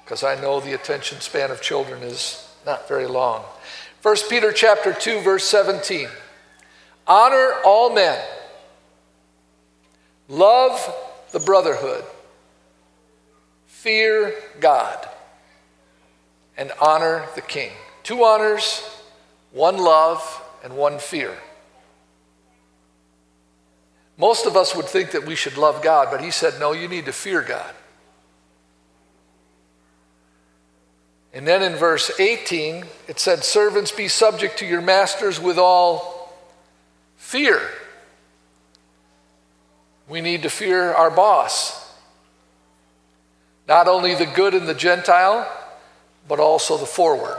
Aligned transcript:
because 0.03 0.23
I 0.23 0.39
know 0.39 0.59
the 0.59 0.73
attention 0.73 1.21
span 1.21 1.51
of 1.51 1.61
children 1.61 2.03
is 2.03 2.47
not 2.65 2.87
very 2.87 3.07
long. 3.07 3.43
1 4.01 4.15
Peter 4.29 4.51
chapter 4.51 4.93
2 4.93 5.21
verse 5.21 5.45
17. 5.45 6.09
Honor 7.07 7.53
all 7.63 7.93
men. 7.93 8.19
Love 10.27 10.93
the 11.31 11.39
brotherhood. 11.39 12.03
Fear 13.67 14.35
God. 14.59 15.07
And 16.57 16.71
honor 16.81 17.25
the 17.35 17.41
king. 17.41 17.71
Two 18.03 18.23
honors, 18.23 18.83
one 19.51 19.77
love, 19.77 20.41
and 20.63 20.75
one 20.75 20.99
fear. 20.99 21.35
Most 24.21 24.45
of 24.45 24.55
us 24.55 24.75
would 24.75 24.85
think 24.85 25.11
that 25.11 25.25
we 25.25 25.33
should 25.33 25.57
love 25.57 25.81
God, 25.81 26.09
but 26.11 26.21
he 26.21 26.29
said, 26.29 26.59
no, 26.59 26.73
you 26.73 26.87
need 26.87 27.05
to 27.05 27.11
fear 27.11 27.41
God. 27.41 27.73
And 31.33 31.47
then 31.47 31.63
in 31.63 31.73
verse 31.73 32.19
18, 32.19 32.85
it 33.07 33.19
said, 33.19 33.43
Servants, 33.43 33.91
be 33.91 34.07
subject 34.07 34.59
to 34.59 34.65
your 34.67 34.81
masters 34.81 35.39
with 35.39 35.57
all 35.57 36.37
fear. 37.15 37.67
We 40.07 40.21
need 40.21 40.43
to 40.43 40.51
fear 40.51 40.93
our 40.93 41.09
boss. 41.09 41.91
Not 43.67 43.87
only 43.87 44.13
the 44.13 44.27
good 44.27 44.53
and 44.53 44.67
the 44.67 44.75
Gentile, 44.75 45.51
but 46.27 46.39
also 46.39 46.77
the 46.77 46.85
forward. 46.85 47.37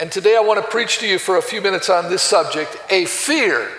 And 0.00 0.10
today 0.10 0.34
I 0.36 0.40
want 0.40 0.60
to 0.60 0.68
preach 0.68 0.98
to 0.98 1.06
you 1.06 1.20
for 1.20 1.36
a 1.36 1.42
few 1.42 1.60
minutes 1.60 1.88
on 1.88 2.10
this 2.10 2.22
subject 2.22 2.76
a 2.90 3.04
fear 3.04 3.70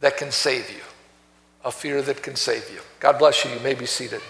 that 0.00 0.16
can 0.16 0.30
save 0.30 0.70
you, 0.70 0.82
a 1.64 1.72
fear 1.72 2.02
that 2.02 2.22
can 2.22 2.36
save 2.36 2.70
you. 2.70 2.80
God 3.00 3.18
bless 3.18 3.44
you. 3.44 3.50
You 3.50 3.60
may 3.60 3.74
be 3.74 3.86
seated. 3.86 4.20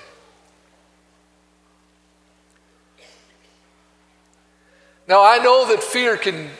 Now, 5.09 5.25
I 5.25 5.39
know 5.39 5.69
that 5.69 5.83
fear 5.83 6.17
can, 6.17 6.51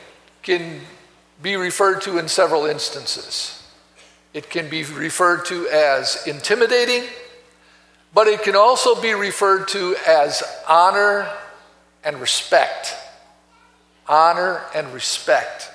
can 0.41 0.79
be 1.41 1.57
referred 1.57 2.01
to 2.03 2.17
in 2.17 2.27
several 2.27 2.65
instances. 2.65 3.61
It 4.33 4.49
can 4.49 4.69
be 4.69 4.83
referred 4.83 5.45
to 5.45 5.67
as 5.67 6.25
intimidating, 6.27 7.03
but 8.13 8.27
it 8.27 8.43
can 8.43 8.55
also 8.55 8.99
be 9.01 9.13
referred 9.13 9.67
to 9.69 9.95
as 10.07 10.43
honor 10.67 11.29
and 12.03 12.21
respect. 12.21 12.95
Honor 14.07 14.61
and 14.73 14.93
respect. 14.93 15.69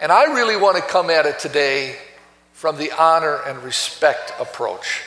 And 0.00 0.10
I 0.10 0.24
really 0.34 0.56
want 0.56 0.76
to 0.76 0.82
come 0.82 1.10
at 1.10 1.26
it 1.26 1.38
today 1.38 1.96
from 2.62 2.76
the 2.76 2.92
honor 2.92 3.40
and 3.44 3.60
respect 3.64 4.32
approach. 4.38 5.02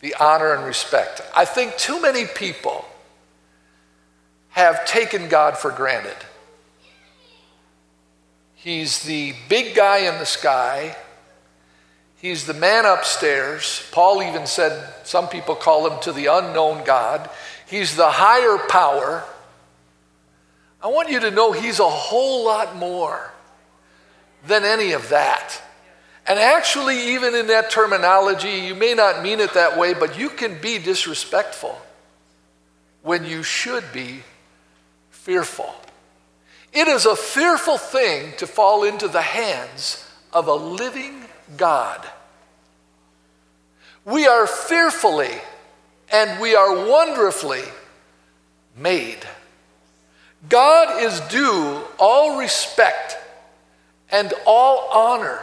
The 0.00 0.14
honor 0.20 0.52
and 0.52 0.62
respect. 0.62 1.22
I 1.34 1.46
think 1.46 1.74
too 1.78 2.02
many 2.02 2.26
people 2.26 2.84
have 4.50 4.84
taken 4.84 5.30
God 5.30 5.56
for 5.56 5.70
granted. 5.70 6.18
He's 8.56 9.02
the 9.04 9.32
big 9.48 9.74
guy 9.74 10.00
in 10.00 10.18
the 10.18 10.26
sky. 10.26 10.94
He's 12.16 12.44
the 12.44 12.52
man 12.52 12.84
upstairs. 12.84 13.88
Paul 13.90 14.22
even 14.22 14.46
said 14.46 14.86
some 15.04 15.28
people 15.28 15.54
call 15.54 15.90
him 15.90 15.98
to 16.02 16.12
the 16.12 16.26
unknown 16.26 16.84
God. 16.84 17.30
He's 17.70 17.96
the 17.96 18.10
higher 18.10 18.58
power. 18.68 19.24
I 20.82 20.88
want 20.88 21.08
you 21.08 21.20
to 21.20 21.30
know 21.30 21.52
he's 21.52 21.80
a 21.80 21.88
whole 21.88 22.44
lot 22.44 22.76
more 22.76 23.32
than 24.44 24.64
any 24.64 24.92
of 24.92 25.08
that. 25.08 25.62
And 26.30 26.38
actually, 26.38 27.14
even 27.14 27.34
in 27.34 27.48
that 27.48 27.70
terminology, 27.70 28.50
you 28.50 28.76
may 28.76 28.94
not 28.94 29.20
mean 29.20 29.40
it 29.40 29.54
that 29.54 29.76
way, 29.76 29.94
but 29.94 30.16
you 30.16 30.30
can 30.30 30.60
be 30.60 30.78
disrespectful 30.78 31.76
when 33.02 33.24
you 33.24 33.42
should 33.42 33.82
be 33.92 34.20
fearful. 35.10 35.74
It 36.72 36.86
is 36.86 37.04
a 37.04 37.16
fearful 37.16 37.78
thing 37.78 38.32
to 38.36 38.46
fall 38.46 38.84
into 38.84 39.08
the 39.08 39.20
hands 39.20 40.08
of 40.32 40.46
a 40.46 40.54
living 40.54 41.24
God. 41.56 42.08
We 44.04 44.28
are 44.28 44.46
fearfully 44.46 45.34
and 46.12 46.40
we 46.40 46.54
are 46.54 46.88
wonderfully 46.88 47.64
made. 48.76 49.26
God 50.48 51.02
is 51.02 51.18
due 51.22 51.82
all 51.98 52.38
respect 52.38 53.18
and 54.12 54.32
all 54.46 54.88
honor 54.92 55.42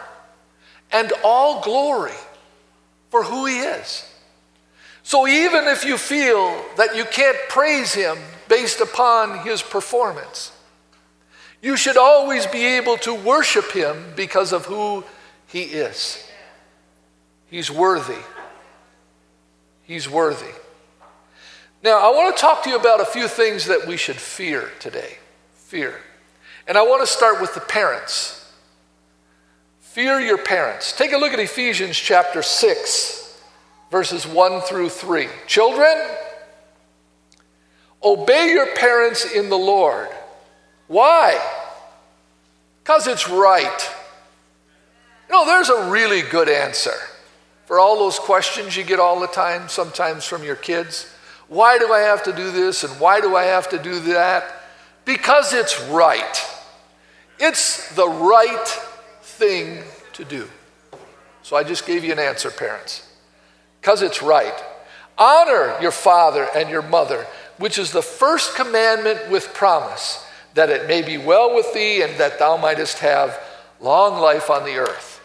and 0.92 1.12
all 1.24 1.62
glory 1.62 2.18
for 3.09 3.24
who 3.24 3.46
He 3.46 3.59
is. 3.59 4.09
So 5.03 5.28
even 5.28 5.68
if 5.68 5.86
you 5.86 5.98
feel 5.98 6.66
that 6.75 6.96
you 6.96 7.06
can't 7.06 7.38
praise 7.50 7.94
Him 7.94 8.18
based 8.50 8.81
upon 8.81 9.40
His 9.46 9.62
performance, 9.62 10.52
you 11.62 11.78
should 11.78 11.98
always 11.98 12.46
be 12.46 12.66
able 12.66 12.98
to 12.98 13.14
worship 13.14 13.72
Him 13.72 14.14
because 14.16 14.52
of 14.52 14.66
who 14.66 15.03
He 15.48 15.62
is. 15.64 16.24
He's 17.50 17.72
worthy. 17.72 18.22
He's 19.84 20.09
worthy. 20.09 20.52
Now, 21.84 22.00
I 22.00 22.14
want 22.14 22.36
to 22.36 22.42
talk 22.42 22.64
to 22.64 22.69
you 22.69 22.75
about 22.75 23.00
a 23.00 23.06
few 23.06 23.28
things 23.28 23.68
that 23.68 23.88
we 23.88 23.96
should 23.96 24.18
fear 24.18 24.72
today. 24.80 25.18
Fear. 25.54 25.96
And 26.68 26.78
I 26.78 26.81
want 26.81 27.02
to 27.02 27.08
start 27.08 27.40
with 27.40 27.54
the 27.54 27.62
parents. 27.62 28.37
Fear 29.97 30.19
your 30.19 30.38
parents. 30.38 30.91
Take 30.96 31.13
a 31.13 31.18
look 31.18 31.34
at 31.34 31.40
Ephesians 31.40 31.97
chapter 31.97 32.44
6, 32.44 33.41
verses 33.90 34.28
1 34.28 34.62
through 34.62 34.90
3. 34.90 35.28
Children, 35.47 35.91
obey 38.03 38.52
your 38.52 38.75
parents 38.75 39.25
in 39.34 39.50
the 39.50 39.57
Lord. 39.57 40.09
Why? 40.86 41.44
Because 42.84 43.07
it's 43.07 43.28
right. 43.28 43.90
You 45.30 45.34
know, 45.34 45.47
there's 45.47 45.69
a 45.69 45.90
really 45.90 46.22
good 46.22 46.47
answer 46.47 46.94
for 47.66 47.80
all 47.80 47.97
those 47.97 48.19
questions 48.19 48.78
you 48.78 48.84
get 48.84 49.00
all 49.00 49.19
the 49.19 49.25
time, 49.25 49.68
sometimes 49.68 50.25
from 50.25 50.44
your 50.44 50.57
kids. 50.57 51.12
Why 51.47 51.80
do 51.80 51.91
I 51.91 52.02
have 52.02 52.22
to 52.25 52.34
do 52.34 52.52
this 52.52 52.84
and 52.84 52.94
why 53.00 53.19
do 53.19 53.36
I 53.36 53.46
have 53.46 53.68
to 53.69 53.80
do 53.80 54.00
that? 54.02 54.62
Because 55.06 55.53
it's 55.53 55.81
right. 55.86 56.46
It's 57.40 57.96
the 57.96 58.07
right 58.07 58.68
thing 59.38 59.84
to 60.17 60.25
do. 60.25 60.47
So 61.44 61.55
I 61.55 61.63
just 61.63 61.85
gave 61.88 62.03
you 62.03 62.11
an 62.11 62.19
answer, 62.19 62.51
parents, 62.51 63.07
because 63.79 64.01
it's 64.01 64.22
right. 64.22 64.53
Honor 65.17 65.75
your 65.81 65.91
father 65.91 66.47
and 66.55 66.69
your 66.69 66.81
mother, 66.81 67.25
which 67.57 67.79
is 67.79 67.91
the 67.91 68.01
first 68.01 68.56
commandment 68.56 69.29
with 69.31 69.53
promise, 69.53 70.25
that 70.53 70.69
it 70.69 70.88
may 70.88 71.01
be 71.01 71.17
well 71.17 71.56
with 71.56 71.73
thee 71.73 72.01
and 72.01 72.13
that 72.19 72.38
thou 72.38 72.57
mightest 72.57 73.00
have 73.00 73.39
long 73.79 74.19
life 74.19 74.50
on 74.50 74.66
the 74.66 74.75
earth. 74.75 75.22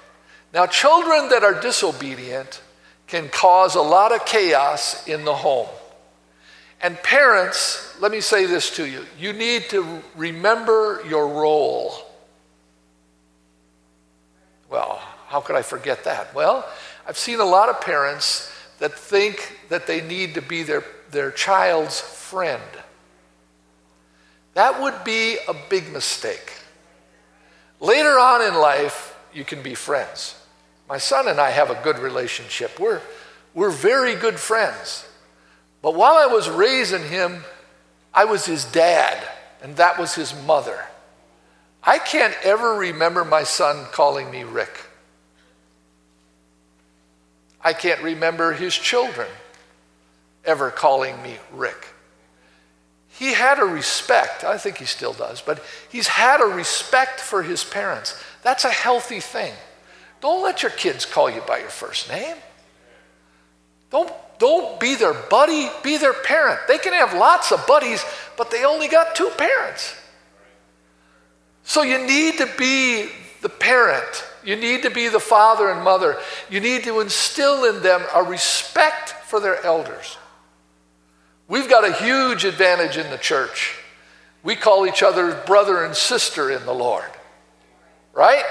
Now, 0.54 0.66
children 0.66 1.30
that 1.30 1.42
are 1.42 1.60
disobedient 1.60 2.62
can 3.06 3.28
cause 3.28 3.74
a 3.74 3.82
lot 3.82 4.14
of 4.14 4.24
chaos 4.24 5.06
in 5.08 5.24
the 5.24 5.34
home. 5.34 5.68
And 6.82 6.96
parents, 7.02 7.96
let 8.00 8.10
me 8.10 8.20
say 8.20 8.46
this 8.46 8.74
to 8.76 8.86
you 8.86 9.06
you 9.18 9.32
need 9.32 9.68
to 9.70 10.02
remember 10.16 11.02
your 11.08 11.28
role. 11.28 11.92
Well, 14.72 15.02
how 15.28 15.42
could 15.42 15.54
I 15.54 15.60
forget 15.60 16.04
that? 16.04 16.34
Well, 16.34 16.66
I've 17.06 17.18
seen 17.18 17.40
a 17.40 17.44
lot 17.44 17.68
of 17.68 17.82
parents 17.82 18.50
that 18.78 18.94
think 18.94 19.58
that 19.68 19.86
they 19.86 20.00
need 20.00 20.34
to 20.34 20.42
be 20.42 20.62
their, 20.62 20.82
their 21.10 21.30
child's 21.30 22.00
friend. 22.00 22.62
That 24.54 24.80
would 24.80 25.04
be 25.04 25.36
a 25.46 25.54
big 25.68 25.92
mistake. 25.92 26.54
Later 27.80 28.18
on 28.18 28.40
in 28.40 28.54
life, 28.54 29.14
you 29.34 29.44
can 29.44 29.62
be 29.62 29.74
friends. 29.74 30.36
My 30.88 30.96
son 30.96 31.28
and 31.28 31.38
I 31.38 31.50
have 31.50 31.70
a 31.70 31.80
good 31.82 31.98
relationship. 31.98 32.80
We're, 32.80 33.02
we're 33.52 33.70
very 33.70 34.14
good 34.14 34.38
friends. 34.38 35.06
But 35.82 35.96
while 35.96 36.16
I 36.16 36.32
was 36.32 36.48
raising 36.48 37.02
him, 37.02 37.44
I 38.14 38.24
was 38.24 38.46
his 38.46 38.64
dad, 38.64 39.22
and 39.62 39.76
that 39.76 39.98
was 39.98 40.14
his 40.14 40.34
mother. 40.44 40.82
I 41.84 41.98
can't 41.98 42.34
ever 42.44 42.74
remember 42.74 43.24
my 43.24 43.42
son 43.42 43.86
calling 43.92 44.30
me 44.30 44.44
Rick. 44.44 44.86
I 47.60 47.72
can't 47.72 48.02
remember 48.02 48.52
his 48.52 48.74
children 48.74 49.28
ever 50.44 50.70
calling 50.70 51.20
me 51.22 51.38
Rick. 51.52 51.88
He 53.08 53.32
had 53.32 53.58
a 53.58 53.64
respect, 53.64 54.42
I 54.42 54.58
think 54.58 54.78
he 54.78 54.84
still 54.84 55.12
does, 55.12 55.42
but 55.42 55.62
he's 55.88 56.08
had 56.08 56.40
a 56.40 56.46
respect 56.46 57.20
for 57.20 57.42
his 57.42 57.62
parents. 57.62 58.20
That's 58.42 58.64
a 58.64 58.70
healthy 58.70 59.20
thing. 59.20 59.52
Don't 60.20 60.42
let 60.42 60.62
your 60.62 60.70
kids 60.70 61.04
call 61.04 61.30
you 61.30 61.40
by 61.42 61.58
your 61.58 61.68
first 61.68 62.08
name. 62.08 62.36
Don't, 63.90 64.10
don't 64.38 64.80
be 64.80 64.94
their 64.94 65.14
buddy, 65.14 65.68
be 65.82 65.98
their 65.98 66.14
parent. 66.14 66.60
They 66.66 66.78
can 66.78 66.94
have 66.94 67.12
lots 67.12 67.52
of 67.52 67.66
buddies, 67.66 68.04
but 68.36 68.50
they 68.50 68.64
only 68.64 68.88
got 68.88 69.14
two 69.14 69.30
parents. 69.36 69.94
So 71.64 71.82
you 71.82 72.06
need 72.06 72.38
to 72.38 72.48
be 72.58 73.08
the 73.40 73.48
parent. 73.48 74.24
You 74.44 74.56
need 74.56 74.82
to 74.82 74.90
be 74.90 75.08
the 75.08 75.20
father 75.20 75.70
and 75.70 75.82
mother. 75.82 76.16
You 76.50 76.60
need 76.60 76.84
to 76.84 77.00
instill 77.00 77.64
in 77.64 77.82
them 77.82 78.02
a 78.14 78.22
respect 78.22 79.10
for 79.10 79.40
their 79.40 79.64
elders. 79.64 80.16
We've 81.48 81.68
got 81.68 81.88
a 81.88 81.92
huge 81.92 82.44
advantage 82.44 82.96
in 82.96 83.10
the 83.10 83.18
church. 83.18 83.76
We 84.42 84.56
call 84.56 84.86
each 84.86 85.02
other 85.02 85.34
brother 85.46 85.84
and 85.84 85.94
sister 85.94 86.50
in 86.50 86.64
the 86.64 86.72
Lord, 86.72 87.10
right? 88.12 88.44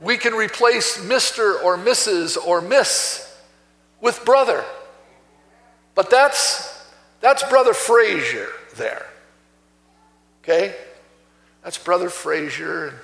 We 0.00 0.18
can 0.18 0.34
replace 0.34 0.98
Mr. 0.98 1.62
or 1.62 1.78
Mrs. 1.78 2.36
or 2.36 2.60
Miss 2.60 3.34
with 4.00 4.24
brother. 4.24 4.64
But 5.94 6.10
that's, 6.10 6.84
that's 7.20 7.42
Brother 7.44 7.72
Frazier 7.72 8.48
there. 8.76 9.06
Okay? 10.42 10.74
That's 11.64 11.78
Brother 11.78 12.10
Frazier. 12.10 12.86
And, 12.86 12.96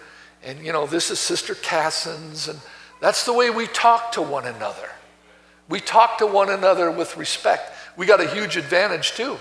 and, 0.42 0.66
you 0.66 0.72
know, 0.72 0.86
this 0.86 1.10
is 1.10 1.18
Sister 1.18 1.54
Cassens. 1.54 2.48
And 2.48 2.60
that's 3.00 3.24
the 3.24 3.32
way 3.32 3.50
we 3.50 3.66
talk 3.66 4.12
to 4.12 4.22
one 4.22 4.46
another. 4.46 4.88
We 5.68 5.80
talk 5.80 6.18
to 6.18 6.26
one 6.26 6.50
another 6.50 6.90
with 6.90 7.16
respect. 7.16 7.72
We 7.96 8.06
got 8.06 8.20
a 8.20 8.28
huge 8.28 8.56
advantage 8.56 9.12
too. 9.12 9.38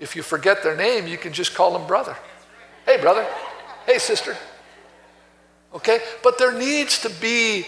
If 0.00 0.14
you 0.14 0.22
forget 0.22 0.62
their 0.62 0.76
name, 0.76 1.06
you 1.06 1.16
can 1.18 1.32
just 1.32 1.54
call 1.54 1.72
them 1.72 1.86
brother. 1.86 2.16
Hey, 2.86 3.00
brother. 3.00 3.26
Hey, 3.86 3.98
sister. 3.98 4.36
Okay? 5.74 6.00
But 6.22 6.38
there 6.38 6.52
needs 6.52 7.00
to 7.02 7.10
be 7.10 7.66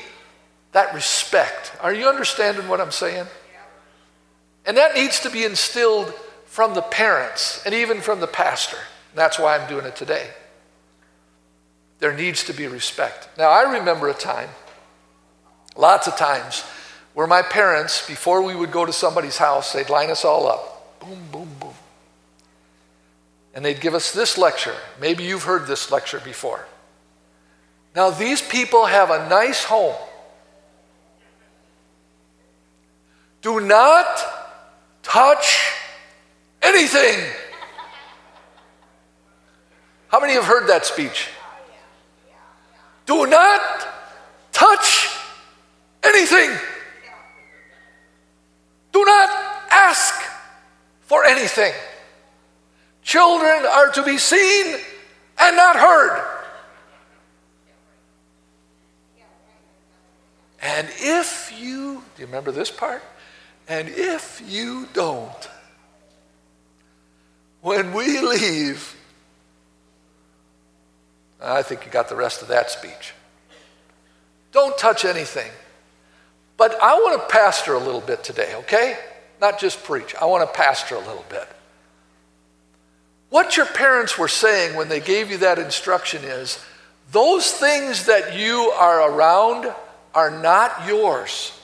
that 0.72 0.94
respect. 0.94 1.72
Are 1.80 1.92
you 1.92 2.08
understanding 2.08 2.68
what 2.68 2.80
I'm 2.80 2.92
saying? 2.92 3.26
And 4.66 4.76
that 4.76 4.94
needs 4.94 5.20
to 5.20 5.30
be 5.30 5.44
instilled 5.44 6.12
from 6.44 6.74
the 6.74 6.82
parents 6.82 7.62
and 7.64 7.74
even 7.74 8.00
from 8.00 8.20
the 8.20 8.26
pastor. 8.26 8.76
And 8.76 9.18
that's 9.18 9.38
why 9.38 9.56
I'm 9.56 9.68
doing 9.68 9.86
it 9.86 9.96
today. 9.96 10.28
There 12.00 12.14
needs 12.14 12.44
to 12.44 12.54
be 12.54 12.66
respect. 12.66 13.28
Now, 13.38 13.50
I 13.50 13.74
remember 13.74 14.08
a 14.08 14.14
time, 14.14 14.48
lots 15.76 16.06
of 16.06 16.16
times, 16.16 16.64
where 17.12 17.26
my 17.26 17.42
parents, 17.42 18.06
before 18.06 18.42
we 18.42 18.56
would 18.56 18.72
go 18.72 18.86
to 18.86 18.92
somebody's 18.92 19.36
house, 19.36 19.72
they'd 19.72 19.90
line 19.90 20.10
us 20.10 20.24
all 20.24 20.46
up. 20.46 20.98
Boom, 21.00 21.28
boom, 21.30 21.48
boom. 21.60 21.74
And 23.54 23.64
they'd 23.64 23.80
give 23.80 23.94
us 23.94 24.12
this 24.12 24.38
lecture. 24.38 24.76
Maybe 25.00 25.24
you've 25.24 25.42
heard 25.42 25.66
this 25.66 25.90
lecture 25.90 26.20
before. 26.20 26.66
Now, 27.94 28.10
these 28.10 28.40
people 28.40 28.86
have 28.86 29.10
a 29.10 29.28
nice 29.28 29.64
home. 29.64 29.96
Do 33.42 33.60
not 33.60 34.06
touch 35.02 35.72
anything. 36.62 37.18
How 40.08 40.20
many 40.20 40.32
of 40.32 40.36
you 40.36 40.42
have 40.42 40.50
heard 40.50 40.68
that 40.68 40.86
speech? 40.86 41.28
Do 43.10 43.26
not 43.26 43.88
touch 44.52 45.08
anything. 46.04 46.48
Do 48.92 49.04
not 49.04 49.28
ask 49.68 50.14
for 51.00 51.24
anything. 51.24 51.72
Children 53.02 53.66
are 53.66 53.90
to 53.90 54.04
be 54.04 54.16
seen 54.16 54.76
and 55.40 55.56
not 55.56 55.74
heard. 55.74 56.24
And 60.62 60.88
if 61.00 61.52
you, 61.58 62.04
do 62.14 62.20
you 62.20 62.26
remember 62.26 62.52
this 62.52 62.70
part? 62.70 63.02
And 63.66 63.88
if 63.88 64.40
you 64.46 64.86
don't, 64.92 65.48
when 67.60 67.92
we 67.92 68.20
leave, 68.20 68.94
I 71.42 71.62
think 71.62 71.86
you 71.86 71.90
got 71.90 72.08
the 72.08 72.16
rest 72.16 72.42
of 72.42 72.48
that 72.48 72.70
speech. 72.70 73.14
Don't 74.52 74.76
touch 74.76 75.04
anything. 75.04 75.50
But 76.56 76.80
I 76.82 76.94
want 76.94 77.20
to 77.20 77.28
pastor 77.34 77.74
a 77.74 77.78
little 77.78 78.00
bit 78.00 78.22
today, 78.22 78.54
okay? 78.56 78.98
Not 79.40 79.58
just 79.58 79.82
preach. 79.84 80.14
I 80.14 80.26
want 80.26 80.46
to 80.46 80.54
pastor 80.54 80.96
a 80.96 80.98
little 80.98 81.24
bit. 81.30 81.48
What 83.30 83.56
your 83.56 83.66
parents 83.66 84.18
were 84.18 84.28
saying 84.28 84.76
when 84.76 84.88
they 84.88 85.00
gave 85.00 85.30
you 85.30 85.38
that 85.38 85.58
instruction 85.58 86.22
is 86.24 86.62
those 87.12 87.50
things 87.50 88.06
that 88.06 88.36
you 88.36 88.72
are 88.76 89.10
around 89.10 89.72
are 90.14 90.30
not 90.30 90.86
yours. 90.86 91.58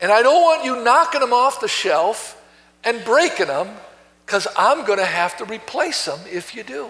And 0.00 0.10
I 0.10 0.22
don't 0.22 0.42
want 0.42 0.64
you 0.64 0.82
knocking 0.82 1.20
them 1.20 1.32
off 1.32 1.60
the 1.60 1.68
shelf 1.68 2.40
and 2.84 3.04
breaking 3.04 3.48
them 3.48 3.68
because 4.24 4.46
I'm 4.56 4.86
going 4.86 4.98
to 4.98 5.04
have 5.04 5.36
to 5.38 5.44
replace 5.44 6.06
them 6.06 6.20
if 6.30 6.54
you 6.54 6.62
do. 6.62 6.88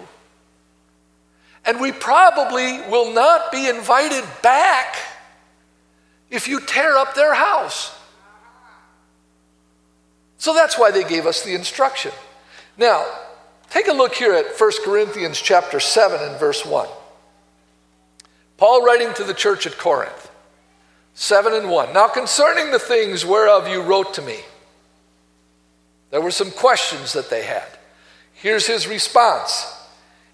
And 1.64 1.80
we 1.80 1.92
probably 1.92 2.80
will 2.88 3.12
not 3.12 3.52
be 3.52 3.68
invited 3.68 4.24
back 4.42 4.96
if 6.30 6.48
you 6.48 6.60
tear 6.60 6.96
up 6.96 7.14
their 7.14 7.34
house. 7.34 7.96
So 10.38 10.54
that's 10.54 10.78
why 10.78 10.90
they 10.90 11.04
gave 11.04 11.26
us 11.26 11.42
the 11.42 11.54
instruction. 11.54 12.12
Now, 12.78 13.04
take 13.68 13.88
a 13.88 13.92
look 13.92 14.14
here 14.14 14.32
at 14.32 14.58
1 14.58 14.70
Corinthians 14.84 15.40
chapter 15.40 15.80
7 15.80 16.20
and 16.20 16.40
verse 16.40 16.64
1. 16.64 16.88
Paul 18.56 18.84
writing 18.84 19.12
to 19.14 19.24
the 19.24 19.34
church 19.34 19.66
at 19.66 19.76
Corinth, 19.76 20.30
7 21.14 21.52
and 21.52 21.70
1. 21.70 21.92
Now, 21.92 22.08
concerning 22.08 22.70
the 22.70 22.78
things 22.78 23.24
whereof 23.24 23.68
you 23.68 23.82
wrote 23.82 24.14
to 24.14 24.22
me, 24.22 24.38
there 26.10 26.20
were 26.20 26.30
some 26.30 26.50
questions 26.50 27.12
that 27.12 27.30
they 27.30 27.42
had. 27.42 27.66
Here's 28.32 28.66
his 28.66 28.88
response 28.88 29.79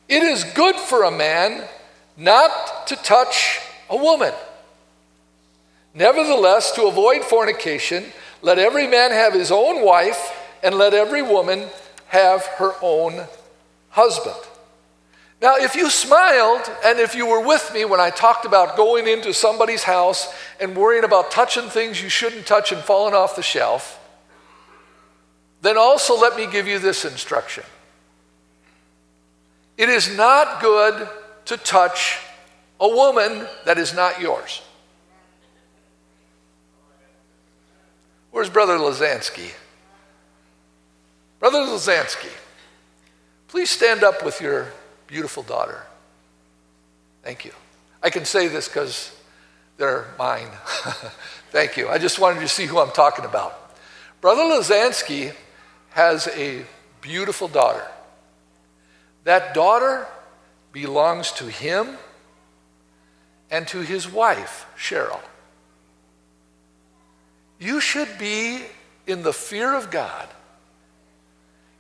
It 0.08 0.23
is 0.23 0.44
good 0.44 0.76
for 0.76 1.03
a 1.03 1.11
man 1.11 1.67
not 2.17 2.87
to 2.88 2.97
touch 2.97 3.61
a 3.91 3.97
woman. 3.97 4.32
Nevertheless, 5.94 6.73
to 6.73 6.87
avoid 6.87 7.25
fornication, 7.25 8.05
let 8.43 8.58
every 8.58 8.86
man 8.86 9.10
have 9.10 9.32
his 9.32 9.51
own 9.51 9.84
wife, 9.84 10.32
and 10.63 10.75
let 10.77 10.94
every 10.94 11.22
woman 11.22 11.67
have 12.08 12.44
her 12.58 12.72
own 12.82 13.27
husband. 13.91 14.36
Now, 15.41 15.56
if 15.56 15.75
you 15.75 15.91
smiled 15.91 16.63
and 16.84 16.98
if 16.98 17.15
you 17.15 17.27
were 17.27 17.46
with 17.46 17.72
me 17.75 17.84
when 17.84 18.01
I 18.01 18.10
talked 18.10 18.46
about 18.46 18.77
going 18.77 19.06
into 19.06 19.34
somebody's 19.34 19.82
house 19.82 20.32
and 20.60 20.75
worrying 20.75 21.05
about 21.05 21.31
touching 21.31 21.69
things 21.69 22.03
you 22.03 22.08
shouldn't 22.08 22.46
touch 22.46 22.72
and 22.72 22.81
falling 22.81 23.15
off 23.15 23.36
the 23.36 23.43
shelf, 23.43 24.01
then 25.60 25.77
also 25.77 26.19
let 26.19 26.36
me 26.36 26.46
give 26.46 26.67
you 26.67 26.79
this 26.79 27.05
instruction. 27.05 27.65
It 29.76 29.88
is 29.88 30.14
not 30.16 30.60
good 30.60 31.08
to 31.46 31.56
touch 31.56 32.18
a 32.80 32.88
woman 32.88 33.46
that 33.64 33.78
is 33.78 33.94
not 33.94 34.20
yours. 34.20 34.62
Where's 38.30 38.50
Brother 38.50 38.76
Lazansky? 38.78 39.52
Brother 41.38 41.58
Lazansky, 41.58 42.32
please 43.48 43.70
stand 43.70 44.02
up 44.02 44.24
with 44.24 44.40
your 44.40 44.72
beautiful 45.06 45.42
daughter. 45.42 45.82
Thank 47.22 47.44
you. 47.44 47.52
I 48.02 48.10
can 48.10 48.24
say 48.24 48.48
this 48.48 48.68
because 48.68 49.14
they're 49.76 50.06
mine. 50.18 50.48
Thank 51.50 51.76
you. 51.76 51.88
I 51.88 51.98
just 51.98 52.18
wanted 52.18 52.36
you 52.36 52.42
to 52.42 52.48
see 52.48 52.66
who 52.66 52.78
I'm 52.78 52.92
talking 52.92 53.24
about. 53.24 53.74
Brother 54.20 54.42
Lazansky 54.42 55.34
has 55.90 56.28
a 56.28 56.64
beautiful 57.00 57.48
daughter. 57.48 57.86
That 59.26 59.54
daughter 59.54 60.06
belongs 60.70 61.32
to 61.32 61.46
him 61.46 61.98
and 63.50 63.66
to 63.66 63.80
his 63.80 64.08
wife, 64.08 64.66
Cheryl. 64.78 65.18
You 67.58 67.80
should 67.80 68.18
be 68.20 68.62
in 69.04 69.24
the 69.24 69.32
fear 69.32 69.74
of 69.74 69.90
God 69.90 70.28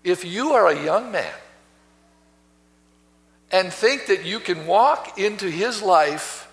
if 0.02 0.24
you 0.24 0.54
are 0.54 0.66
a 0.66 0.84
young 0.84 1.12
man 1.12 1.32
and 3.52 3.72
think 3.72 4.06
that 4.06 4.24
you 4.24 4.40
can 4.40 4.66
walk 4.66 5.16
into 5.16 5.48
his 5.48 5.80
life 5.80 6.50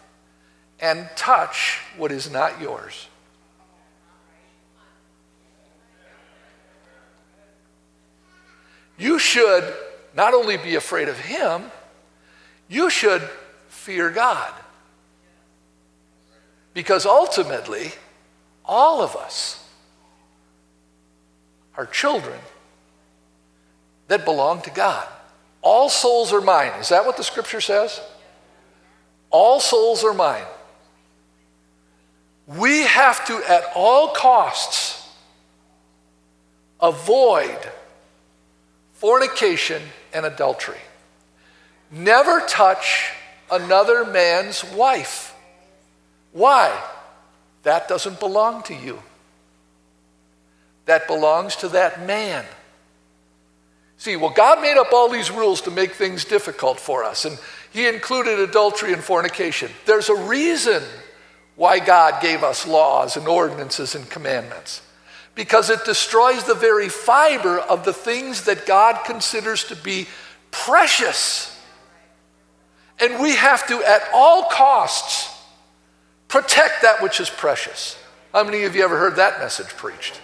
and 0.80 1.10
touch 1.16 1.80
what 1.98 2.12
is 2.12 2.30
not 2.30 2.62
yours. 2.62 3.08
You 9.00 9.18
should 9.18 9.74
not 10.16 10.34
only 10.34 10.58
be 10.58 10.76
afraid 10.76 11.08
of 11.08 11.18
him, 11.18 11.72
you 12.68 12.90
should 12.90 13.22
fear 13.68 14.10
God. 14.10 14.54
Because 16.74 17.06
ultimately, 17.06 17.92
all 18.66 19.02
of 19.02 19.16
us 19.16 19.64
are 21.76 21.86
children 21.86 22.40
that 24.08 24.26
belong 24.26 24.62
to 24.62 24.70
God. 24.70 25.08
All 25.62 25.90
souls 25.90 26.34
are 26.34 26.42
mine. 26.42 26.72
Is 26.80 26.90
that 26.90 27.06
what 27.06 27.18
the 27.18 27.24
scripture 27.24 27.62
says? 27.62 28.02
All 29.30 29.60
souls 29.60 30.04
are 30.04 30.14
mine. 30.14 30.46
We 32.46 32.82
have 32.82 33.26
to, 33.28 33.42
at 33.50 33.64
all 33.74 34.10
costs, 34.10 35.08
avoid 36.82 37.58
fornication 38.94 39.82
and 40.14 40.26
adultery. 40.26 40.80
Never 41.92 42.42
touch 42.42 43.12
another 43.52 44.06
man's 44.06 44.64
wife. 44.64 45.36
Why? 46.32 46.78
That 47.64 47.88
doesn't 47.88 48.20
belong 48.20 48.64
to 48.64 48.74
you. 48.74 49.02
That 50.86 51.08
belongs 51.08 51.56
to 51.58 51.70
that 51.70 52.06
man. 52.06 52.46
See, 53.98 54.16
well, 54.16 54.32
God 54.32 54.62
made 54.62 54.78
up 54.78 54.92
all 54.92 55.08
these 55.08 55.32
rules 55.32 55.62
to 55.62 55.72
make 55.72 55.94
things 55.94 56.26
difficult 56.26 56.80
for 56.80 57.04
us, 57.04 57.24
and 57.26 57.38
He 57.72 57.88
included 57.88 58.40
adultery 58.40 58.92
and 58.92 59.04
fornication. 59.04 59.72
There's 59.86 60.10
a 60.10 60.16
reason 60.16 60.84
why 61.56 61.80
God 61.80 62.22
gave 62.22 62.44
us 62.44 62.68
laws 62.68 63.16
and 63.16 63.28
ordinances 63.28 63.96
and 63.96 64.10
commandments 64.10 64.82
because 65.36 65.70
it 65.70 65.84
destroys 65.86 66.44
the 66.44 66.56
very 66.56 66.90
fiber 66.90 67.60
of 67.60 67.86
the 67.86 67.94
things 67.94 68.44
that 68.46 68.66
God 68.66 69.04
considers 69.06 69.64
to 69.66 69.76
be 69.76 70.08
precious. 70.52 71.50
And 73.00 73.22
we 73.22 73.36
have 73.36 73.68
to, 73.68 73.84
at 73.84 74.04
all 74.14 74.46
costs, 74.46 75.30
protect 76.28 76.84
that 76.84 77.02
which 77.02 77.20
is 77.20 77.30
precious. 77.30 77.98
How 78.32 78.44
many 78.44 78.64
of 78.64 78.76
you 78.76 78.84
ever 78.84 78.98
heard 78.98 79.16
that 79.16 79.40
message 79.40 79.68
preached? 79.68 80.20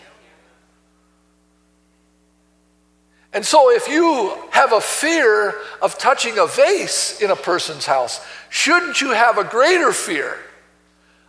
And 3.32 3.46
so, 3.46 3.72
if 3.72 3.88
you 3.88 4.36
have 4.52 4.74
a 4.74 4.82
fear 4.82 5.54
of 5.84 6.00
touching 6.00 6.40
a 6.40 6.48
vase 6.48 7.22
in 7.22 7.30
a 7.30 7.36
person's 7.36 7.86
house, 7.86 8.26
shouldn't 8.50 9.02
you 9.02 9.12
have 9.12 9.38
a 9.38 9.44
greater 9.44 9.92
fear 9.92 10.36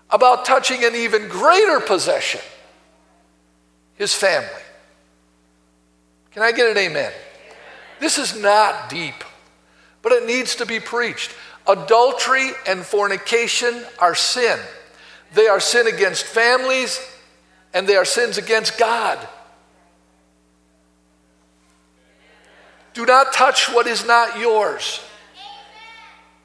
about 0.08 0.46
touching 0.46 0.82
an 0.84 0.94
even 0.94 1.28
greater 1.28 1.78
possession, 1.78 2.40
his 4.00 4.14
family? 4.14 4.48
Can 6.30 6.42
I 6.42 6.52
get 6.52 6.70
an 6.70 6.78
amen? 6.78 7.12
This 8.00 8.16
is 8.16 8.34
not 8.34 8.88
deep, 8.88 9.22
but 10.00 10.12
it 10.12 10.26
needs 10.26 10.56
to 10.56 10.64
be 10.64 10.80
preached. 10.80 11.34
Adultery 11.68 12.50
and 12.66 12.80
fornication 12.80 13.84
are 13.98 14.14
sin. 14.14 14.58
They 15.34 15.48
are 15.48 15.60
sin 15.60 15.86
against 15.86 16.24
families, 16.24 16.98
and 17.74 17.86
they 17.86 17.94
are 17.94 18.06
sins 18.06 18.38
against 18.38 18.78
God. 18.78 19.18
Do 22.94 23.04
not 23.04 23.34
touch 23.34 23.70
what 23.70 23.86
is 23.86 24.06
not 24.06 24.38
yours. 24.38 25.04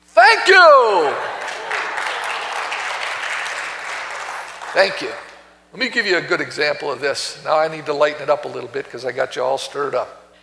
Thank 0.07 0.47
you. 0.49 1.13
Thank 4.73 5.01
you. 5.01 5.13
Let 5.75 5.81
me 5.81 5.89
give 5.89 6.05
you 6.05 6.15
a 6.15 6.21
good 6.21 6.39
example 6.39 6.89
of 6.89 7.01
this. 7.01 7.37
Now 7.43 7.59
I 7.59 7.67
need 7.67 7.85
to 7.87 7.93
lighten 7.93 8.21
it 8.21 8.29
up 8.29 8.45
a 8.45 8.47
little 8.47 8.69
bit 8.69 8.85
because 8.85 9.03
I 9.03 9.11
got 9.11 9.35
you 9.35 9.43
all 9.43 9.57
stirred 9.57 9.93
up. 9.93 10.33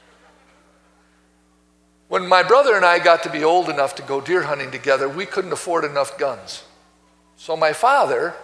When 2.09 2.29
my 2.29 2.43
brother 2.43 2.77
and 2.77 2.85
I 2.85 2.99
got 2.99 3.23
to 3.23 3.31
be 3.31 3.43
old 3.43 3.71
enough 3.71 3.95
to 3.95 4.03
go 4.03 4.21
deer 4.21 4.43
hunting 4.43 4.71
together, 4.71 5.09
we 5.09 5.25
couldn't 5.25 5.51
afford 5.51 5.87
enough 5.87 6.19
guns. 6.19 6.65
So 7.37 7.57
my 7.57 7.73
father 7.73 8.35